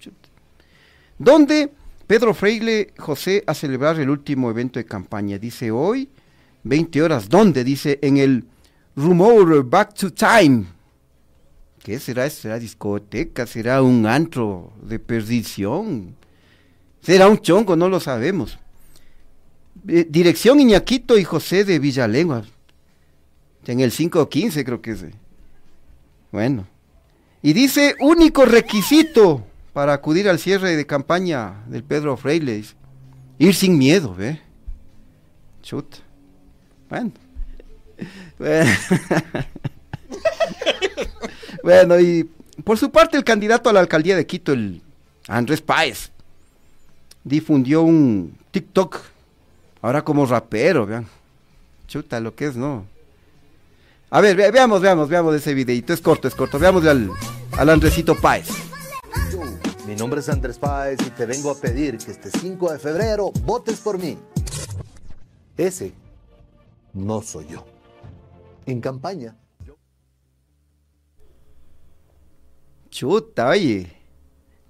[1.18, 1.72] ¿Dónde
[2.06, 5.38] Pedro Freile José a celebrar el último evento de campaña?
[5.38, 6.08] Dice hoy,
[6.62, 7.28] 20 horas.
[7.28, 7.64] ¿Dónde?
[7.64, 8.44] Dice en el
[8.94, 10.66] Rumor Back to Time.
[11.82, 12.30] ¿Qué será?
[12.30, 13.44] ¿Será discoteca?
[13.44, 16.14] ¿Será un antro de perdición?
[17.00, 17.74] ¿Será un chongo?
[17.74, 18.60] No lo sabemos.
[19.88, 22.44] Eh, dirección Iñaquito y José de Villalengua.
[23.66, 25.02] En el 515 creo que es.
[25.02, 25.14] eh.
[26.32, 26.66] Bueno.
[27.42, 32.56] Y dice, único requisito para acudir al cierre de campaña del Pedro Freile.
[32.56, 32.74] dice,
[33.38, 34.40] Ir sin miedo, ¿ve?
[35.62, 35.98] Chuta.
[36.88, 37.12] Bueno.
[38.38, 38.70] Bueno.
[41.62, 42.28] Bueno, y
[42.62, 44.80] por su parte el candidato a la alcaldía de Quito, el
[45.26, 46.10] Andrés Páez,
[47.24, 49.00] difundió un TikTok,
[49.82, 51.06] ahora como rapero, vean.
[51.86, 52.84] Chuta, lo que es, ¿no?
[54.10, 57.10] A ver, ve- veamos, veamos, veamos ese videito, es corto, es corto, veámosle al,
[57.52, 58.48] al Andresito Páez.
[59.86, 63.30] Mi nombre es Andrés Páez y te vengo a pedir que este 5 de febrero
[63.42, 64.18] votes por mí.
[65.56, 65.92] Ese
[66.92, 67.64] no soy yo.
[68.66, 69.36] En campaña.
[72.90, 73.92] Chuta, oye,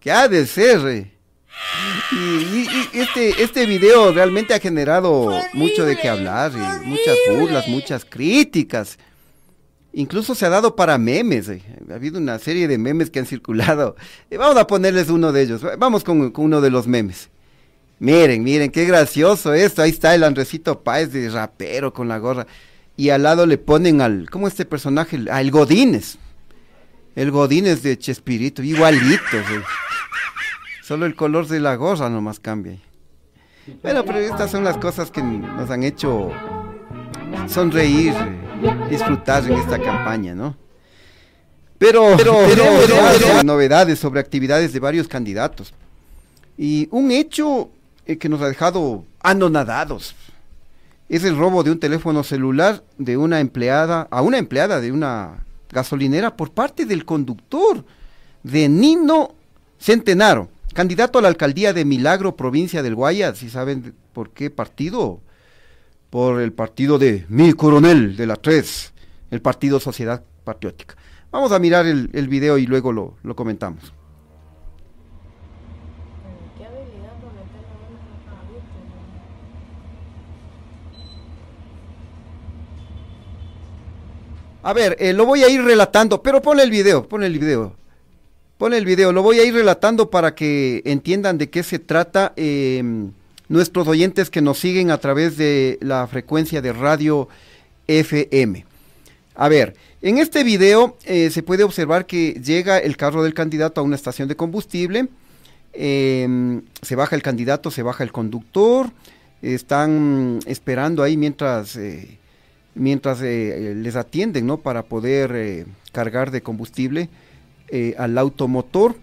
[0.00, 0.86] ¿qué ha de ser?
[0.88, 1.15] eh?
[2.12, 7.16] Y, y- y este, este video realmente ha generado mucho de qué hablar, y muchas
[7.30, 8.98] burlas, muchas críticas.
[9.92, 11.48] Incluso se ha dado para memes.
[11.48, 11.62] eh.
[11.90, 13.96] Ha habido una serie de memes que han circulado.
[14.30, 15.62] Eh, vamos a ponerles uno de ellos.
[15.78, 17.30] Vamos con, con uno de los memes.
[17.98, 19.80] Miren, miren, qué gracioso esto.
[19.80, 22.46] Ahí está el Andresito Páez de rapero con la gorra.
[22.94, 25.18] Y al lado le ponen al, ¿cómo este personaje?
[25.30, 26.18] Al Godínez.
[27.14, 29.32] El Godínez de Chespirito, igualitos.
[29.50, 29.62] eh.
[30.87, 32.78] Solo el color de la gorra nomás cambia.
[33.82, 36.30] Bueno, pero estas son las cosas que nos han hecho
[37.49, 38.14] sonreír,
[38.89, 40.55] disfrutar en esta campaña, ¿no?
[41.78, 45.74] Pero, pero, tenemos ya novedades sobre actividades de varios candidatos.
[46.57, 47.68] Y un hecho
[48.07, 50.14] eh, que nos ha dejado anonadados
[51.09, 55.45] es el robo de un teléfono celular de una empleada, a una empleada de una
[55.68, 57.84] gasolinera por parte del conductor
[58.45, 59.34] de Nino
[59.80, 63.39] Centenaro, candidato a la alcaldía de Milagro, provincia del Guayas.
[63.39, 65.22] ¿Sí saben por qué partido?
[66.11, 68.93] Por el partido de mi coronel de la 3,
[69.31, 70.95] el partido Sociedad Patriótica.
[71.31, 73.93] Vamos a mirar el, video y luego lo, lo comentamos.
[84.62, 87.86] A ver, eh, lo voy a ir relatando, pero ponle el video, ponle el video.
[88.59, 92.32] Ponle el video, lo voy a ir relatando para que entiendan de qué se trata
[92.36, 92.82] eh,
[93.50, 97.28] nuestros oyentes que nos siguen a través de la frecuencia de radio
[97.86, 98.64] FM.
[99.34, 103.82] A ver, en este video eh, se puede observar que llega el carro del candidato
[103.82, 105.09] a una estación de combustible.
[105.74, 108.90] eh, se baja el candidato, se baja el conductor,
[109.42, 112.16] están esperando ahí mientras, eh,
[112.74, 114.57] mientras eh, les atienden, ¿no?
[114.57, 117.11] Para poder cargar de combustible
[117.68, 118.96] eh, al automotor.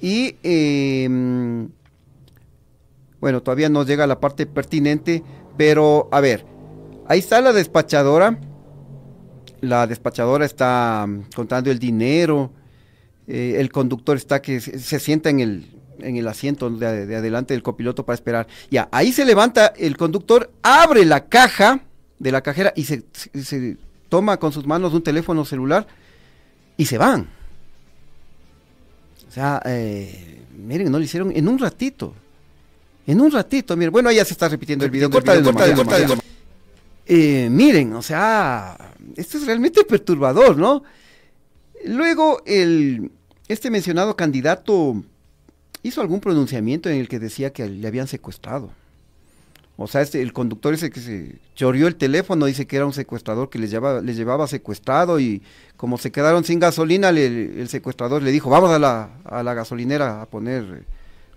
[0.00, 1.68] Y em,
[3.20, 5.22] bueno, todavía no llega la parte pertinente,
[5.56, 6.44] pero a ver,
[7.08, 8.38] ahí está la despachadora.
[9.60, 12.52] La despachadora está mm, contando el dinero.
[13.26, 17.54] eh, el conductor está que se, sienta en el, en el asiento de, de adelante
[17.54, 18.46] del copiloto para esperar.
[18.70, 21.80] Ya, ahí se levanta el conductor, abre la caja
[22.18, 23.78] de la cajera y se
[24.10, 25.86] toma con sus manos un teléfono celular
[26.76, 27.28] y se van.
[29.28, 32.14] O sea, eh, miren, no lo hicieron en un ratito.
[33.06, 33.92] En un ratito, miren.
[33.92, 35.10] Bueno, ahí ya se está repitiendo el video.
[35.10, 36.22] Corta, corta, corta,
[37.06, 38.76] Eh, miren, o sea,
[39.16, 40.82] esto es realmente perturbador, ¿no?
[41.84, 43.10] Luego, el,
[43.48, 45.02] este mencionado candidato
[45.82, 48.72] hizo algún pronunciamiento en el que decía que le habían secuestrado.
[49.76, 52.92] O sea, este, el conductor ese que se choreó el teléfono dice que era un
[52.92, 55.42] secuestrador que les llevaba, les llevaba secuestrado y
[55.76, 60.22] como se quedaron sin gasolina, el secuestrador le dijo, vamos a la, a la gasolinera
[60.22, 60.84] a poner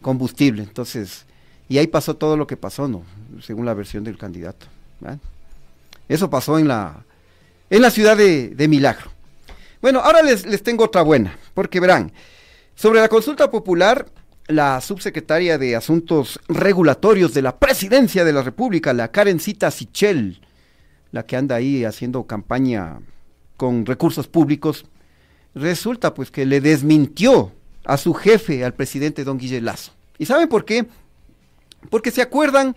[0.01, 0.61] combustible.
[0.61, 1.25] Entonces,
[1.67, 3.03] y ahí pasó todo lo que pasó, ¿no?
[3.41, 4.67] Según la versión del candidato.
[6.07, 7.03] Eso pasó en la,
[7.71, 9.11] en la ciudad de, de Milagro.
[9.81, 12.11] Bueno, ahora les, les tengo otra buena, porque verán,
[12.75, 14.05] sobre la consulta popular,
[14.47, 20.41] la subsecretaria de Asuntos Regulatorios de la Presidencia de la República, la Karencita Sichel,
[21.11, 22.99] la que anda ahí haciendo campaña
[23.57, 24.85] con recursos públicos,
[25.53, 27.51] resulta pues que le desmintió
[27.83, 29.91] a su jefe, al presidente don Guille Lazo.
[30.17, 30.85] ¿Y saben por qué?
[31.89, 32.75] Porque se acuerdan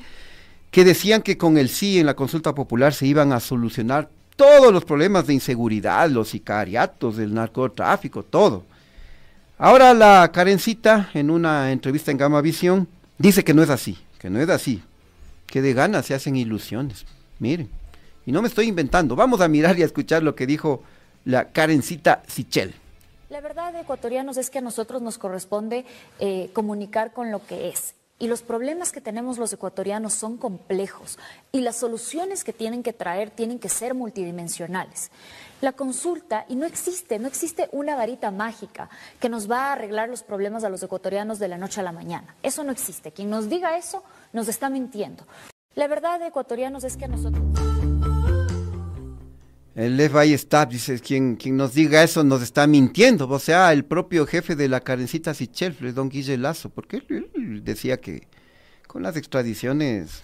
[0.70, 4.72] que decían que con el sí en la consulta popular se iban a solucionar todos
[4.72, 8.64] los problemas de inseguridad, los sicariatos, del narcotráfico, todo.
[9.62, 12.88] Ahora la Karencita, en una entrevista en Gama Visión,
[13.18, 14.82] dice que no es así, que no es así,
[15.46, 17.04] que de ganas se hacen ilusiones.
[17.40, 17.68] Miren,
[18.24, 20.82] y no me estoy inventando, vamos a mirar y a escuchar lo que dijo
[21.26, 22.72] la Karencita Sichel.
[23.28, 25.84] La verdad, ecuatorianos, es que a nosotros nos corresponde
[26.20, 27.92] eh, comunicar con lo que es.
[28.18, 31.18] Y los problemas que tenemos los ecuatorianos son complejos
[31.52, 35.10] y las soluciones que tienen que traer tienen que ser multidimensionales.
[35.60, 38.88] La consulta, y no existe, no existe una varita mágica
[39.20, 41.92] que nos va a arreglar los problemas a los ecuatorianos de la noche a la
[41.92, 42.34] mañana.
[42.42, 43.12] Eso no existe.
[43.12, 44.02] Quien nos diga eso
[44.32, 45.26] nos está mintiendo.
[45.74, 47.42] La verdad, ecuatorianos, es que a nosotros...
[49.74, 54.26] El está, dice, quien, quien nos diga eso nos está mintiendo, o sea, el propio
[54.26, 58.26] jefe de la Karencita Sichel, el don Guille Lazo, porque él, él decía que
[58.86, 60.22] con las extradiciones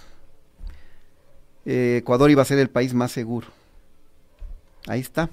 [1.64, 3.48] eh, Ecuador iba a ser el país más seguro.
[4.86, 5.30] Ahí está.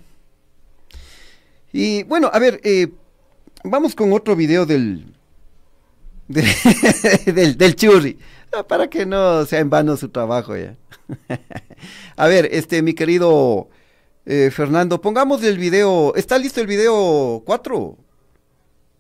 [1.72, 2.90] Y bueno, a ver, eh,
[3.64, 5.14] vamos con otro video del,
[6.28, 8.18] del, del, churri,
[8.54, 10.76] ah, para que no sea en vano su trabajo ya.
[12.16, 13.70] a ver, este, mi querido...
[14.26, 16.16] Eh, Fernando, pongamos el video.
[16.16, 17.98] ¿Está listo el video 4?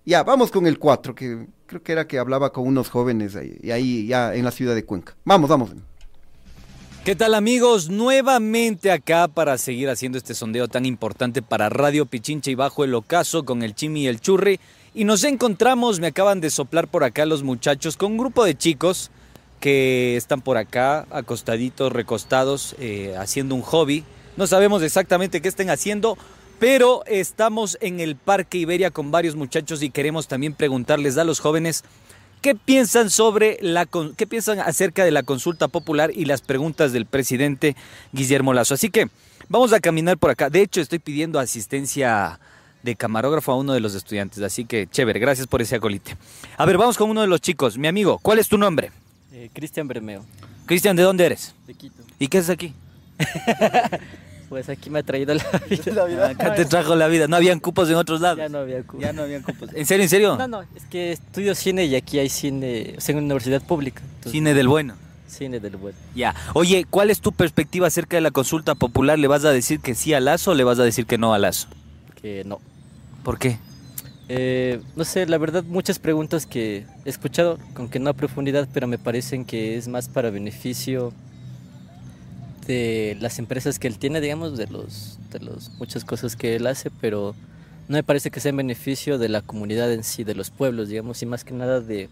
[0.05, 3.57] Ya, vamos con el 4, que creo que era que hablaba con unos jóvenes ahí,
[3.71, 5.15] ahí ya en la ciudad de Cuenca.
[5.23, 5.73] Vamos, vamos.
[7.05, 7.89] ¿Qué tal amigos?
[7.89, 12.95] Nuevamente acá para seguir haciendo este sondeo tan importante para Radio Pichincha y Bajo el
[12.95, 14.61] Ocaso con el Chimi y el Churri.
[14.93, 18.57] Y nos encontramos, me acaban de soplar por acá los muchachos con un grupo de
[18.57, 19.11] chicos
[19.59, 24.05] que están por acá acostaditos, recostados, eh, haciendo un hobby.
[24.37, 26.17] No sabemos exactamente qué estén haciendo,
[26.57, 31.41] pero estamos en el Parque Iberia con varios muchachos y queremos también preguntarles a los
[31.41, 31.83] jóvenes
[32.43, 33.87] qué piensan sobre la
[34.17, 37.75] qué piensan acerca de la consulta popular y las preguntas del presidente
[38.11, 38.73] Guillermo Lazo.
[38.73, 39.07] Así que
[39.47, 40.49] vamos a caminar por acá.
[40.49, 42.41] De hecho, estoy pidiendo asistencia
[42.83, 46.17] de camarógrafo a uno de los estudiantes, así que chévere, gracias por ese acolite.
[46.57, 47.77] A ver, vamos con uno de los chicos.
[47.77, 48.91] Mi amigo, ¿cuál es tu nombre?
[49.31, 50.25] Eh, Cristian Bermeo,
[50.65, 51.55] Cristian, ¿de dónde eres?
[51.65, 52.03] de Quito.
[52.19, 52.73] ¿Y qué haces aquí?
[54.53, 55.43] Pues aquí me ha traído la
[56.07, 56.27] vida.
[56.29, 57.27] Acá te trajo la vida.
[57.27, 58.37] ¿No habían cupos en otros lados?
[58.37, 59.01] Ya no había cupos.
[59.01, 59.71] Ya no habían cupos.
[59.75, 60.37] ¿En serio, en serio?
[60.37, 63.63] No, no, es que estudio cine y aquí hay cine, o sea, en una universidad
[63.63, 64.03] pública.
[64.03, 64.93] entonces- Cine del bueno.
[65.27, 65.97] Cine del bueno.
[66.15, 66.35] Ya.
[66.53, 69.17] Oye, ¿cuál es tu perspectiva acerca de la consulta popular?
[69.17, 71.33] ¿Le vas a decir que sí a Lazo o le vas a decir que no
[71.33, 71.67] a Lazo?
[72.21, 72.59] Que no.
[73.23, 73.57] ¿Por qué?
[74.29, 78.69] Eh, no sé, la verdad, muchas preguntas que he escuchado, con que no a profundidad,
[78.71, 81.11] pero me parecen que es más para beneficio
[82.65, 86.67] de las empresas que él tiene, digamos, de los, de los muchas cosas que él
[86.67, 87.35] hace, pero
[87.87, 90.89] no me parece que sea en beneficio de la comunidad en sí, de los pueblos,
[90.89, 92.09] digamos, y más que nada de,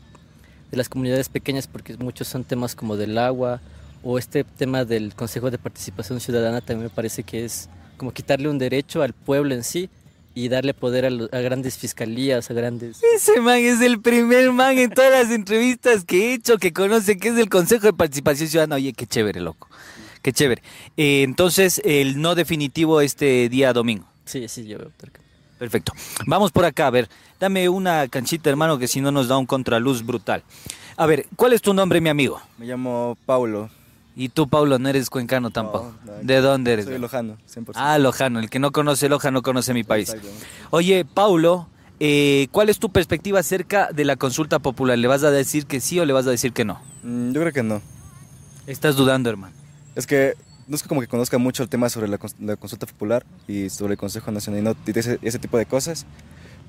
[0.71, 3.61] de las comunidades pequeñas, porque muchos son temas como del agua
[4.03, 8.49] o este tema del Consejo de Participación Ciudadana también me parece que es como quitarle
[8.49, 9.89] un derecho al pueblo en sí
[10.33, 12.99] y darle poder a, lo- grandes fiscalías, a grandes...
[13.15, 17.17] Ese man es el primer man en todas las entrevistas que he hecho que conoce
[17.17, 18.77] que es del Consejo de Participación Ciudadana.
[18.77, 19.67] Oye, qué chévere, loco.
[20.21, 20.61] Qué chévere.
[20.97, 24.05] Eh, entonces, el no definitivo este día domingo.
[24.25, 24.91] Sí, sí, yo veo.
[25.57, 25.93] Perfecto.
[26.25, 27.09] Vamos por acá, a ver.
[27.39, 30.43] Dame una canchita, hermano, que si no nos da un contraluz brutal.
[30.97, 32.41] A ver, ¿cuál es tu nombre, mi amigo?
[32.57, 33.69] Me llamo Paulo.
[34.15, 35.93] Y tú, Paulo, no eres cuencano tampoco.
[36.05, 36.85] no, ¿De dónde eres?
[36.85, 37.71] Soy lojano, 100%.
[37.75, 38.39] Ah, Lojano.
[38.39, 40.15] El que no conoce Loja no conoce mi país.
[40.69, 41.67] Oye, Paulo,
[41.99, 44.97] eh, ¿cuál es tu perspectiva acerca de la consulta popular?
[44.97, 46.81] ¿Le vas a decir que sí o le vas a decir que no?
[47.03, 47.81] Mm, yo creo que no.
[48.67, 49.55] Estás dudando, hermano.
[49.95, 50.35] Es que
[50.67, 53.93] no es como que conozca mucho el tema sobre la, la consulta popular y sobre
[53.93, 56.05] el Consejo Nacional y, no, y ese, ese tipo de cosas.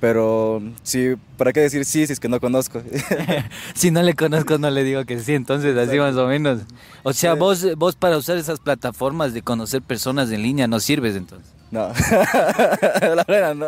[0.00, 2.82] Pero sí, ¿para qué decir sí si es que no conozco?
[3.74, 6.62] Si no le conozco, no le digo que sí, entonces así más o menos.
[7.04, 11.14] O sea, vos, vos para usar esas plataformas de conocer personas en línea no sirves
[11.14, 11.52] entonces.
[11.70, 11.88] No,
[13.14, 13.66] la verdad no.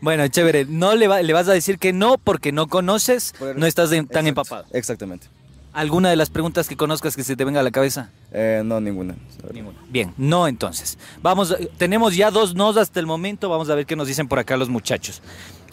[0.00, 3.66] Bueno, chévere, no le, va- le vas a decir que no porque no conoces, no
[3.66, 4.64] estás de- tan empapado.
[4.72, 5.26] Exactamente.
[5.72, 8.10] ¿Alguna de las preguntas que conozcas que se te venga a la cabeza?
[8.32, 9.14] Eh, no, ninguna.
[9.52, 9.78] Ninguna.
[9.88, 10.98] Bien, no entonces.
[11.22, 14.26] Vamos, eh, tenemos ya dos nos hasta el momento, vamos a ver qué nos dicen
[14.26, 15.22] por acá los muchachos.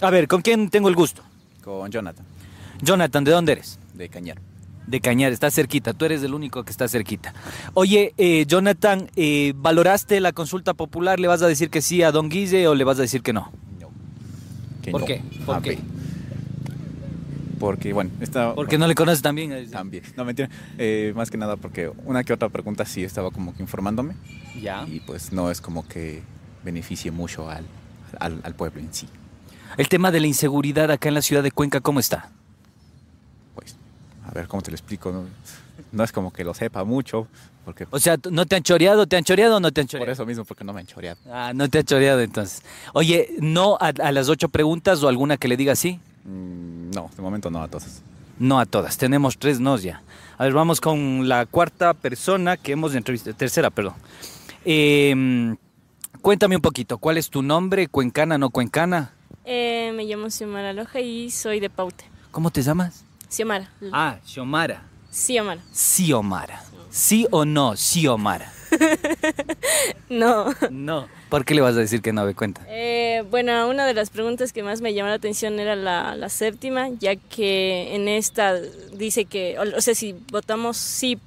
[0.01, 1.23] A ver, ¿con quién tengo el gusto?
[1.63, 2.25] Con Jonathan,
[2.81, 3.79] Jonathan, ¿de dónde eres?
[3.95, 4.37] de Cañar.
[4.85, 7.33] De Cañar, está cerquita, tú eres el único que está cerquita.
[7.73, 11.19] Oye, eh, Jonathan, eh, ¿valoraste la consulta popular?
[11.19, 13.33] ¿Le vas a decir que sí a Don Guille o le vas a decir que
[13.33, 13.51] no?
[14.81, 15.07] Que ¿Por no.
[15.07, 15.21] qué?
[15.45, 15.79] ¿Por qué?
[17.59, 18.53] Porque, bueno, está...
[18.53, 19.69] Porque no le conoces también.
[19.71, 20.49] También, no mentira.
[20.77, 24.15] Eh, más que nada porque una que otra pregunta sí estaba como que informándome.
[24.61, 24.85] Ya.
[24.87, 26.21] Y pues no es como que
[26.63, 27.65] beneficie mucho al,
[28.19, 29.07] al, al pueblo en sí.
[29.77, 32.29] El tema de la inseguridad acá en la ciudad de Cuenca, ¿cómo está?
[34.25, 35.11] A ver, ¿cómo te lo explico?
[35.11, 35.23] No,
[35.91, 37.27] No es como que lo sepa mucho.
[37.63, 39.07] Porque O sea, ¿no te han choreado?
[39.07, 40.05] ¿Te han choreado o no te han choreado?
[40.05, 41.17] por eso mismo, porque no me han choreado.
[41.31, 42.61] Ah, no te ha choreado entonces.
[42.93, 45.99] Oye, ¿no a, a las ocho preguntas o alguna que le diga sí?
[46.27, 48.03] Mm, no, de momento no a todas.
[48.37, 50.01] No a todas, tenemos tres nos ya.
[50.37, 53.95] A ver, vamos con la cuarta persona que hemos entrevistado, tercera, perdón.
[54.65, 55.55] Eh,
[56.21, 57.87] cuéntame un poquito, ¿cuál es tu nombre?
[57.87, 59.13] ¿Cuencana, no cuencana?
[59.45, 62.05] Eh, me llamo Xiomara Loja y soy de Paute.
[62.31, 63.05] ¿Cómo te llamas?
[63.29, 63.71] Xiomara.
[63.91, 64.83] Ah, Xiomara.
[65.09, 65.61] Xiomara.
[65.73, 66.63] Xiomara.
[66.91, 68.51] ¿Sí o no, Xiomara?
[70.09, 70.53] No.
[70.69, 71.07] No.
[71.29, 72.61] ¿Por qué le vas a decir que no me cuenta?
[72.69, 76.29] Eh, bueno, una de las preguntas que más me llamó la atención era la, la
[76.29, 78.53] séptima, ya que en esta
[78.93, 81.19] dice que, o, o sea, si votamos sí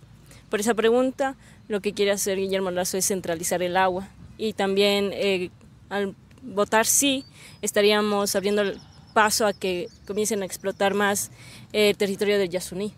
[0.48, 1.36] por esa pregunta,
[1.68, 4.08] lo que quiere hacer Guillermo Lazo es centralizar el agua.
[4.38, 5.50] Y también eh,
[5.90, 7.24] al votar sí,
[7.60, 8.78] estaríamos abriendo el
[9.12, 11.30] paso a que comiencen a explotar más
[11.72, 12.94] eh, el territorio del Yasuní.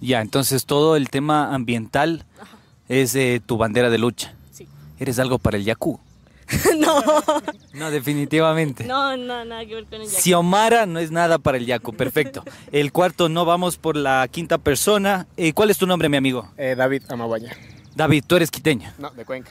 [0.00, 2.24] Ya, entonces todo el tema ambiental
[2.88, 4.34] es eh, tu bandera de lucha.
[4.50, 4.66] Sí.
[4.98, 6.00] ¿Eres algo para el Yaku?
[6.78, 7.02] no,
[7.74, 8.84] No, definitivamente.
[8.84, 10.22] no, no, nada que ver con el Yaqui.
[10.22, 12.44] Xiomara no es nada para el Yaku, perfecto.
[12.72, 15.26] El cuarto no, vamos por la quinta persona.
[15.36, 16.48] Eh, ¿Cuál es tu nombre, mi amigo?
[16.56, 17.52] Eh, David Amaguaña.
[17.94, 18.92] David, tú eres quiteño.
[18.98, 19.50] No, de Cuenca.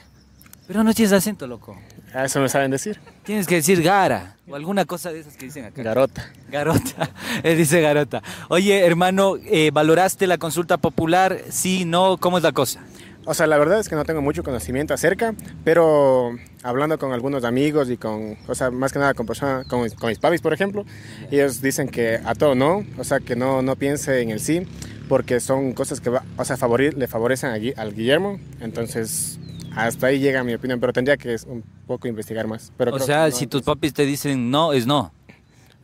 [0.67, 1.77] Pero no tienes acento, loco.
[2.13, 2.99] ¿A eso me saben decir?
[3.23, 5.81] Tienes que decir Gara o alguna cosa de esas que dicen acá.
[5.83, 6.31] Garota.
[6.49, 7.09] Garota,
[7.43, 8.21] él dice Garota.
[8.49, 11.39] Oye, hermano, eh, ¿valoraste la consulta popular?
[11.49, 12.81] Sí, no, ¿cómo es la cosa?
[13.29, 16.31] O sea, la verdad es que no tengo mucho conocimiento acerca, pero
[16.63, 19.93] hablando con algunos amigos y con, o sea, más que nada con personas, con, mis-
[19.95, 20.85] con mis papis, por ejemplo,
[21.29, 24.61] ellos dicen que a todo no, o sea, que no, no piense en el sí,
[25.09, 29.39] porque son cosas que, va, o sea, favorir, le favorecen a al Guillermo, entonces
[29.75, 32.71] hasta ahí llega mi opinión, pero tendría que un poco investigar más.
[32.77, 35.11] Pero o sea, no, si tus papis te dicen no, es no.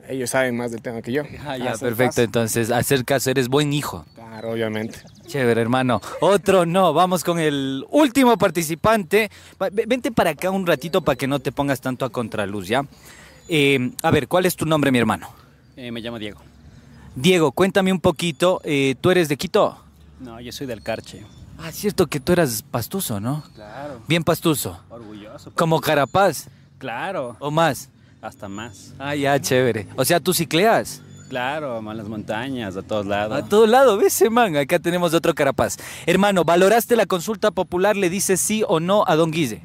[0.08, 1.24] Ellos saben más del tema que yo.
[1.46, 2.10] Ah, ya, Hacen perfecto.
[2.12, 2.22] caso.
[2.24, 4.06] Entonces, hacer caso, eres buen hijo.
[4.16, 5.00] Claro, obviamente.
[5.28, 6.02] Chévere, hermano.
[6.22, 6.94] Otro no.
[6.94, 9.30] Vamos con el último participante.
[9.88, 12.86] Vente para acá un ratito para que no te pongas tanto a contraluz, ¿ya?
[13.50, 15.30] Eh, a ver, ¿cuál es tu nombre, mi hermano?
[15.76, 16.40] Eh, me llamo Diego.
[17.16, 18.62] Diego, cuéntame un poquito.
[18.64, 19.78] eh, ¿Tú eres de Quito?
[20.20, 21.24] No, yo soy del Carche.
[21.60, 23.44] Ah, cierto que tú eras pastuso, ¿no?
[23.56, 24.02] Claro.
[24.08, 24.80] Bien pastuso.
[24.90, 25.52] Orgulloso.
[25.56, 26.48] Como Carapaz.
[26.80, 27.38] Claro.
[27.40, 27.90] ¿O más?
[28.24, 28.94] Hasta más.
[29.00, 29.86] Ah, ya, chévere.
[29.98, 31.02] O sea, tú cicleas.
[31.28, 33.38] Claro, a las montañas, a todos lados.
[33.38, 34.56] A todo lado, ¿ves, man?
[34.56, 35.76] Acá tenemos otro Carapaz.
[36.06, 37.98] Hermano, ¿valoraste la consulta popular?
[37.98, 39.62] ¿Le dices sí o no a Don Guille?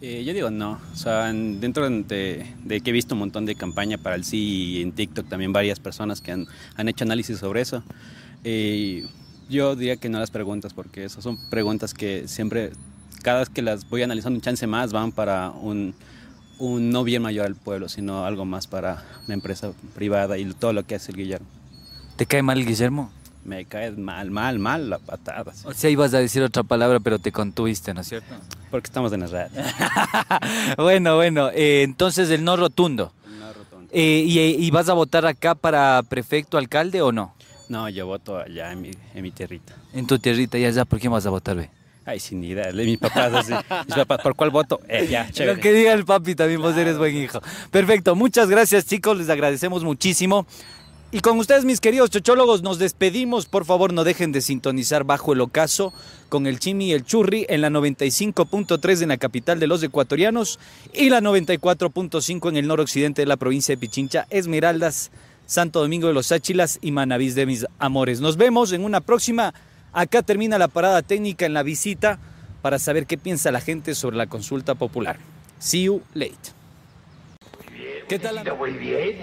[0.00, 0.80] Eh, yo digo no.
[0.92, 4.24] O sea, en- dentro de, de que he visto un montón de campaña para el
[4.24, 4.38] sí
[4.78, 6.46] y en TikTok también varias personas que han,
[6.76, 7.82] han hecho análisis sobre eso.
[8.44, 9.06] Eh,
[9.50, 12.70] yo diría que no las preguntas porque esas son preguntas que siempre,
[13.22, 15.92] cada vez que las voy analizando un chance más, van para un,
[16.60, 20.72] un no bien mayor al pueblo, sino algo más para la empresa privada y todo
[20.72, 21.48] lo que hace el Guillermo.
[22.16, 23.10] ¿Te cae mal Guillermo?
[23.44, 25.52] me cae mal, mal, mal la patada.
[25.64, 28.34] O sea, ibas a decir otra palabra, pero te contuviste, ¿no es cierto?
[28.70, 29.50] Porque estamos en la radio.
[30.76, 33.12] bueno, bueno, eh, entonces el no rotundo.
[33.92, 37.34] Eh, y, ¿Y vas a votar acá para prefecto, alcalde o no?
[37.68, 39.74] No, yo voto allá en mi, en mi tierrita.
[39.92, 41.70] En tu tierrita, ya, ya, ¿por quién vas a votar, ve?
[42.10, 42.72] Ay, sin idea.
[42.72, 43.52] Mis papás así.
[43.86, 44.80] Mis papás, ¿por cuál voto?
[44.88, 45.54] Eh, ya, chévere.
[45.54, 47.40] Lo que diga el papi, también vos eres buen hijo.
[47.70, 50.44] Perfecto, muchas gracias chicos, les agradecemos muchísimo.
[51.12, 53.46] Y con ustedes, mis queridos chochólogos, nos despedimos.
[53.46, 55.92] Por favor, no dejen de sintonizar bajo el ocaso
[56.28, 60.58] con el Chimi y el Churri en la 95.3 en la capital de los ecuatorianos
[60.92, 65.12] y la 94.5 en el noroccidente de la provincia de Pichincha, Esmeraldas,
[65.46, 68.20] Santo Domingo de los Áchilas y Manavís de mis amores.
[68.20, 69.54] Nos vemos en una próxima.
[69.92, 72.18] Acá termina la parada técnica en la visita
[72.62, 75.18] para saber qué piensa la gente sobre la consulta popular.
[75.58, 76.36] See you late.
[78.08, 78.42] ¿Qué tal?
[78.56, 79.16] Muy bien.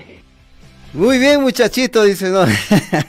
[0.93, 2.45] Muy bien, muchachito, dice, no.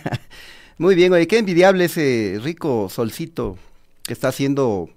[0.78, 3.58] Muy bien, oye, qué envidiable ese rico solcito
[4.04, 4.88] que está haciendo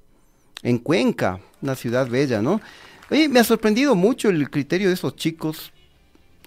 [0.64, 2.62] en Cuenca, una ciudad bella, ¿no?
[3.10, 5.72] Oye, me ha sorprendido mucho el criterio de esos chicos.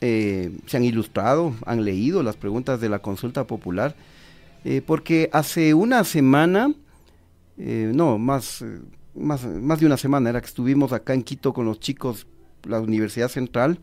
[0.01, 3.95] Eh, se han ilustrado, han leído las preguntas de la consulta popular,
[4.65, 6.73] eh, porque hace una semana,
[7.59, 8.65] eh, no, más,
[9.15, 12.27] más, más de una semana era que estuvimos acá en Quito con los chicos,
[12.65, 13.79] la Universidad Central,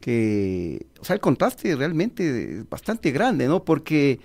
[0.00, 3.64] que, o sea, el contraste realmente es bastante grande, ¿no?
[3.64, 4.20] Porque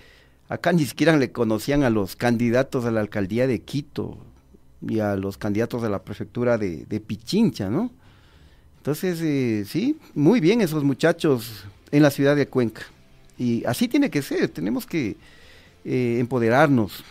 [0.48, 4.18] acá ni siquiera le conocían a los candidatos a la alcaldía de Quito
[4.82, 7.92] y a los candidatos a la prefectura de, Pichincha, ¿no?
[8.78, 12.84] Entonces, eh, sí, muy bien esos muchachos en la ciudad de Cuenca.
[13.38, 15.18] Y así tiene que ser, tenemos que
[15.86, 17.04] eh, empoderarnos,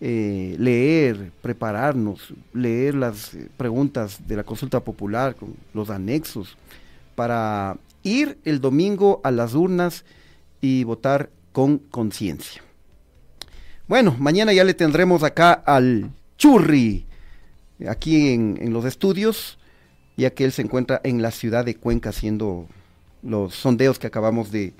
[0.00, 6.56] eh, leer, prepararnos, leer las preguntas de la consulta popular, con los anexos,
[7.16, 10.04] para ir el domingo a las urnas
[10.60, 12.62] y votar con conciencia.
[13.88, 17.04] Bueno, mañana ya le tendremos acá al Churri,
[17.88, 19.58] aquí en, los estudios,
[20.16, 22.66] ya que él se encuentra en la ciudad de Cuenca haciendo
[23.22, 24.72] los sondeos que acabamos de,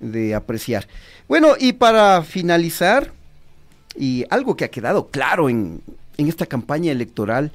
[0.00, 0.86] de apreciar.
[1.28, 3.12] Bueno, y para finalizar,
[3.96, 5.82] y algo que ha quedado claro en,
[6.16, 7.52] en esta campaña electoral,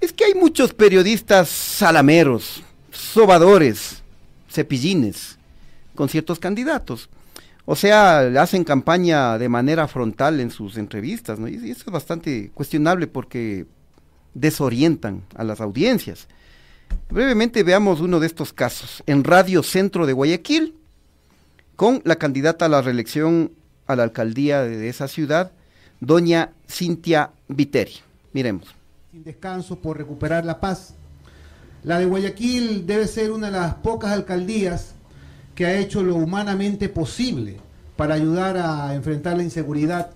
[0.00, 4.02] es que hay muchos periodistas salameros, sobadores,
[4.50, 5.38] cepillines
[5.94, 7.08] con ciertos candidatos.
[7.66, 11.48] O sea, hacen campaña de manera frontal en sus entrevistas, ¿no?
[11.48, 13.66] Y eso es bastante cuestionable porque
[14.34, 16.28] desorientan a las audiencias.
[17.08, 19.02] Brevemente veamos uno de estos casos.
[19.06, 20.74] En Radio Centro de Guayaquil,
[21.76, 23.52] con la candidata a la reelección
[23.86, 25.52] a la alcaldía de esa ciudad,
[26.00, 27.94] doña Cintia Viteri.
[28.32, 28.74] Miremos.
[29.10, 30.94] Sin descanso por recuperar la paz
[31.84, 34.94] la de Guayaquil debe ser una de las pocas alcaldías
[35.54, 37.58] que ha hecho lo humanamente posible
[37.94, 40.10] para ayudar a enfrentar la inseguridad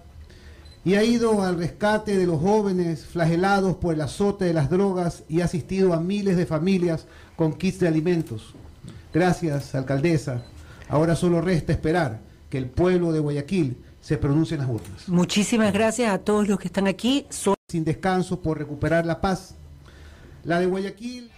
[0.82, 5.24] y ha ido al rescate de los jóvenes flagelados por el azote de las drogas
[5.28, 7.04] y ha asistido a miles de familias
[7.36, 8.54] con kits de alimentos.
[9.12, 10.42] Gracias, alcaldesa.
[10.88, 15.08] Ahora solo resta esperar que el pueblo de Guayaquil se pronuncie en las urnas.
[15.08, 17.26] Muchísimas gracias a todos los que están aquí.
[17.68, 19.54] Sin descanso por recuperar la paz.
[20.44, 21.30] La de Guayaquil.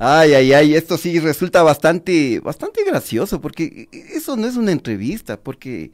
[0.00, 5.40] Ay, ay, ay, esto sí resulta bastante, bastante gracioso, porque eso no es una entrevista,
[5.40, 5.90] porque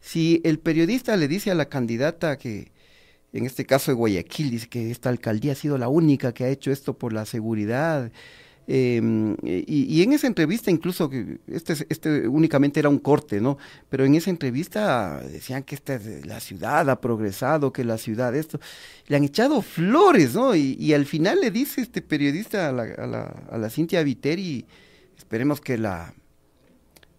[0.00, 2.72] si el periodista le dice a la candidata que,
[3.32, 6.48] en este caso de Guayaquil, dice que esta alcaldía ha sido la única que ha
[6.48, 8.10] hecho esto por la seguridad,
[8.68, 11.08] Em, y, en esa entrevista, incluso,
[11.46, 13.58] este, este únicamente era un corte, ¿no?
[13.88, 18.58] Pero en esa entrevista decían que esta, la ciudad ha progresado, que la ciudad esto.
[19.06, 20.56] Le han echado flores, ¿no?
[20.56, 24.66] Y, al final le dice este periodista a la, a la, a la Cintia Viteri,
[25.16, 26.14] esperemos que la,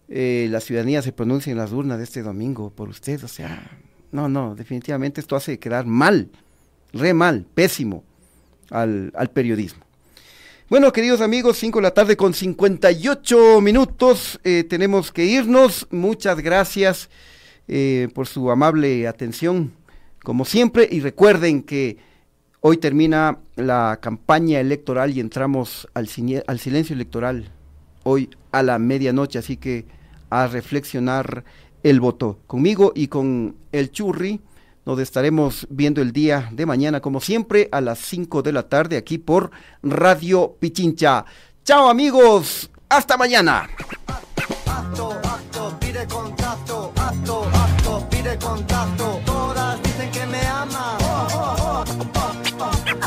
[0.08, 3.24] eh, la ciudadanía se pronuncie en las urnas de este domingo por usted.
[3.24, 3.78] O sea,
[4.12, 6.30] no, no, definitivamente esto hace quedar mal,
[6.92, 8.04] re mal, pésimo
[8.70, 9.87] al, al periodismo.
[10.70, 14.38] Bueno, queridos amigos, 5 de la tarde con 58 minutos.
[14.44, 15.86] Eh, tenemos que irnos.
[15.90, 17.08] Muchas gracias
[17.68, 19.72] eh, por su amable atención,
[20.22, 20.86] como siempre.
[20.90, 21.96] Y recuerden que
[22.60, 26.06] hoy termina la campaña electoral y entramos al,
[26.46, 27.50] al silencio electoral
[28.02, 29.38] hoy a la medianoche.
[29.38, 29.86] Así que
[30.28, 31.44] a reflexionar
[31.82, 34.42] el voto conmigo y con el churri.
[34.88, 38.96] Nos estaremos viendo el día de mañana, como siempre, a las 5 de la tarde
[38.96, 39.50] aquí por
[39.82, 41.26] Radio Pichincha.
[41.62, 43.68] Chao amigos, hasta mañana.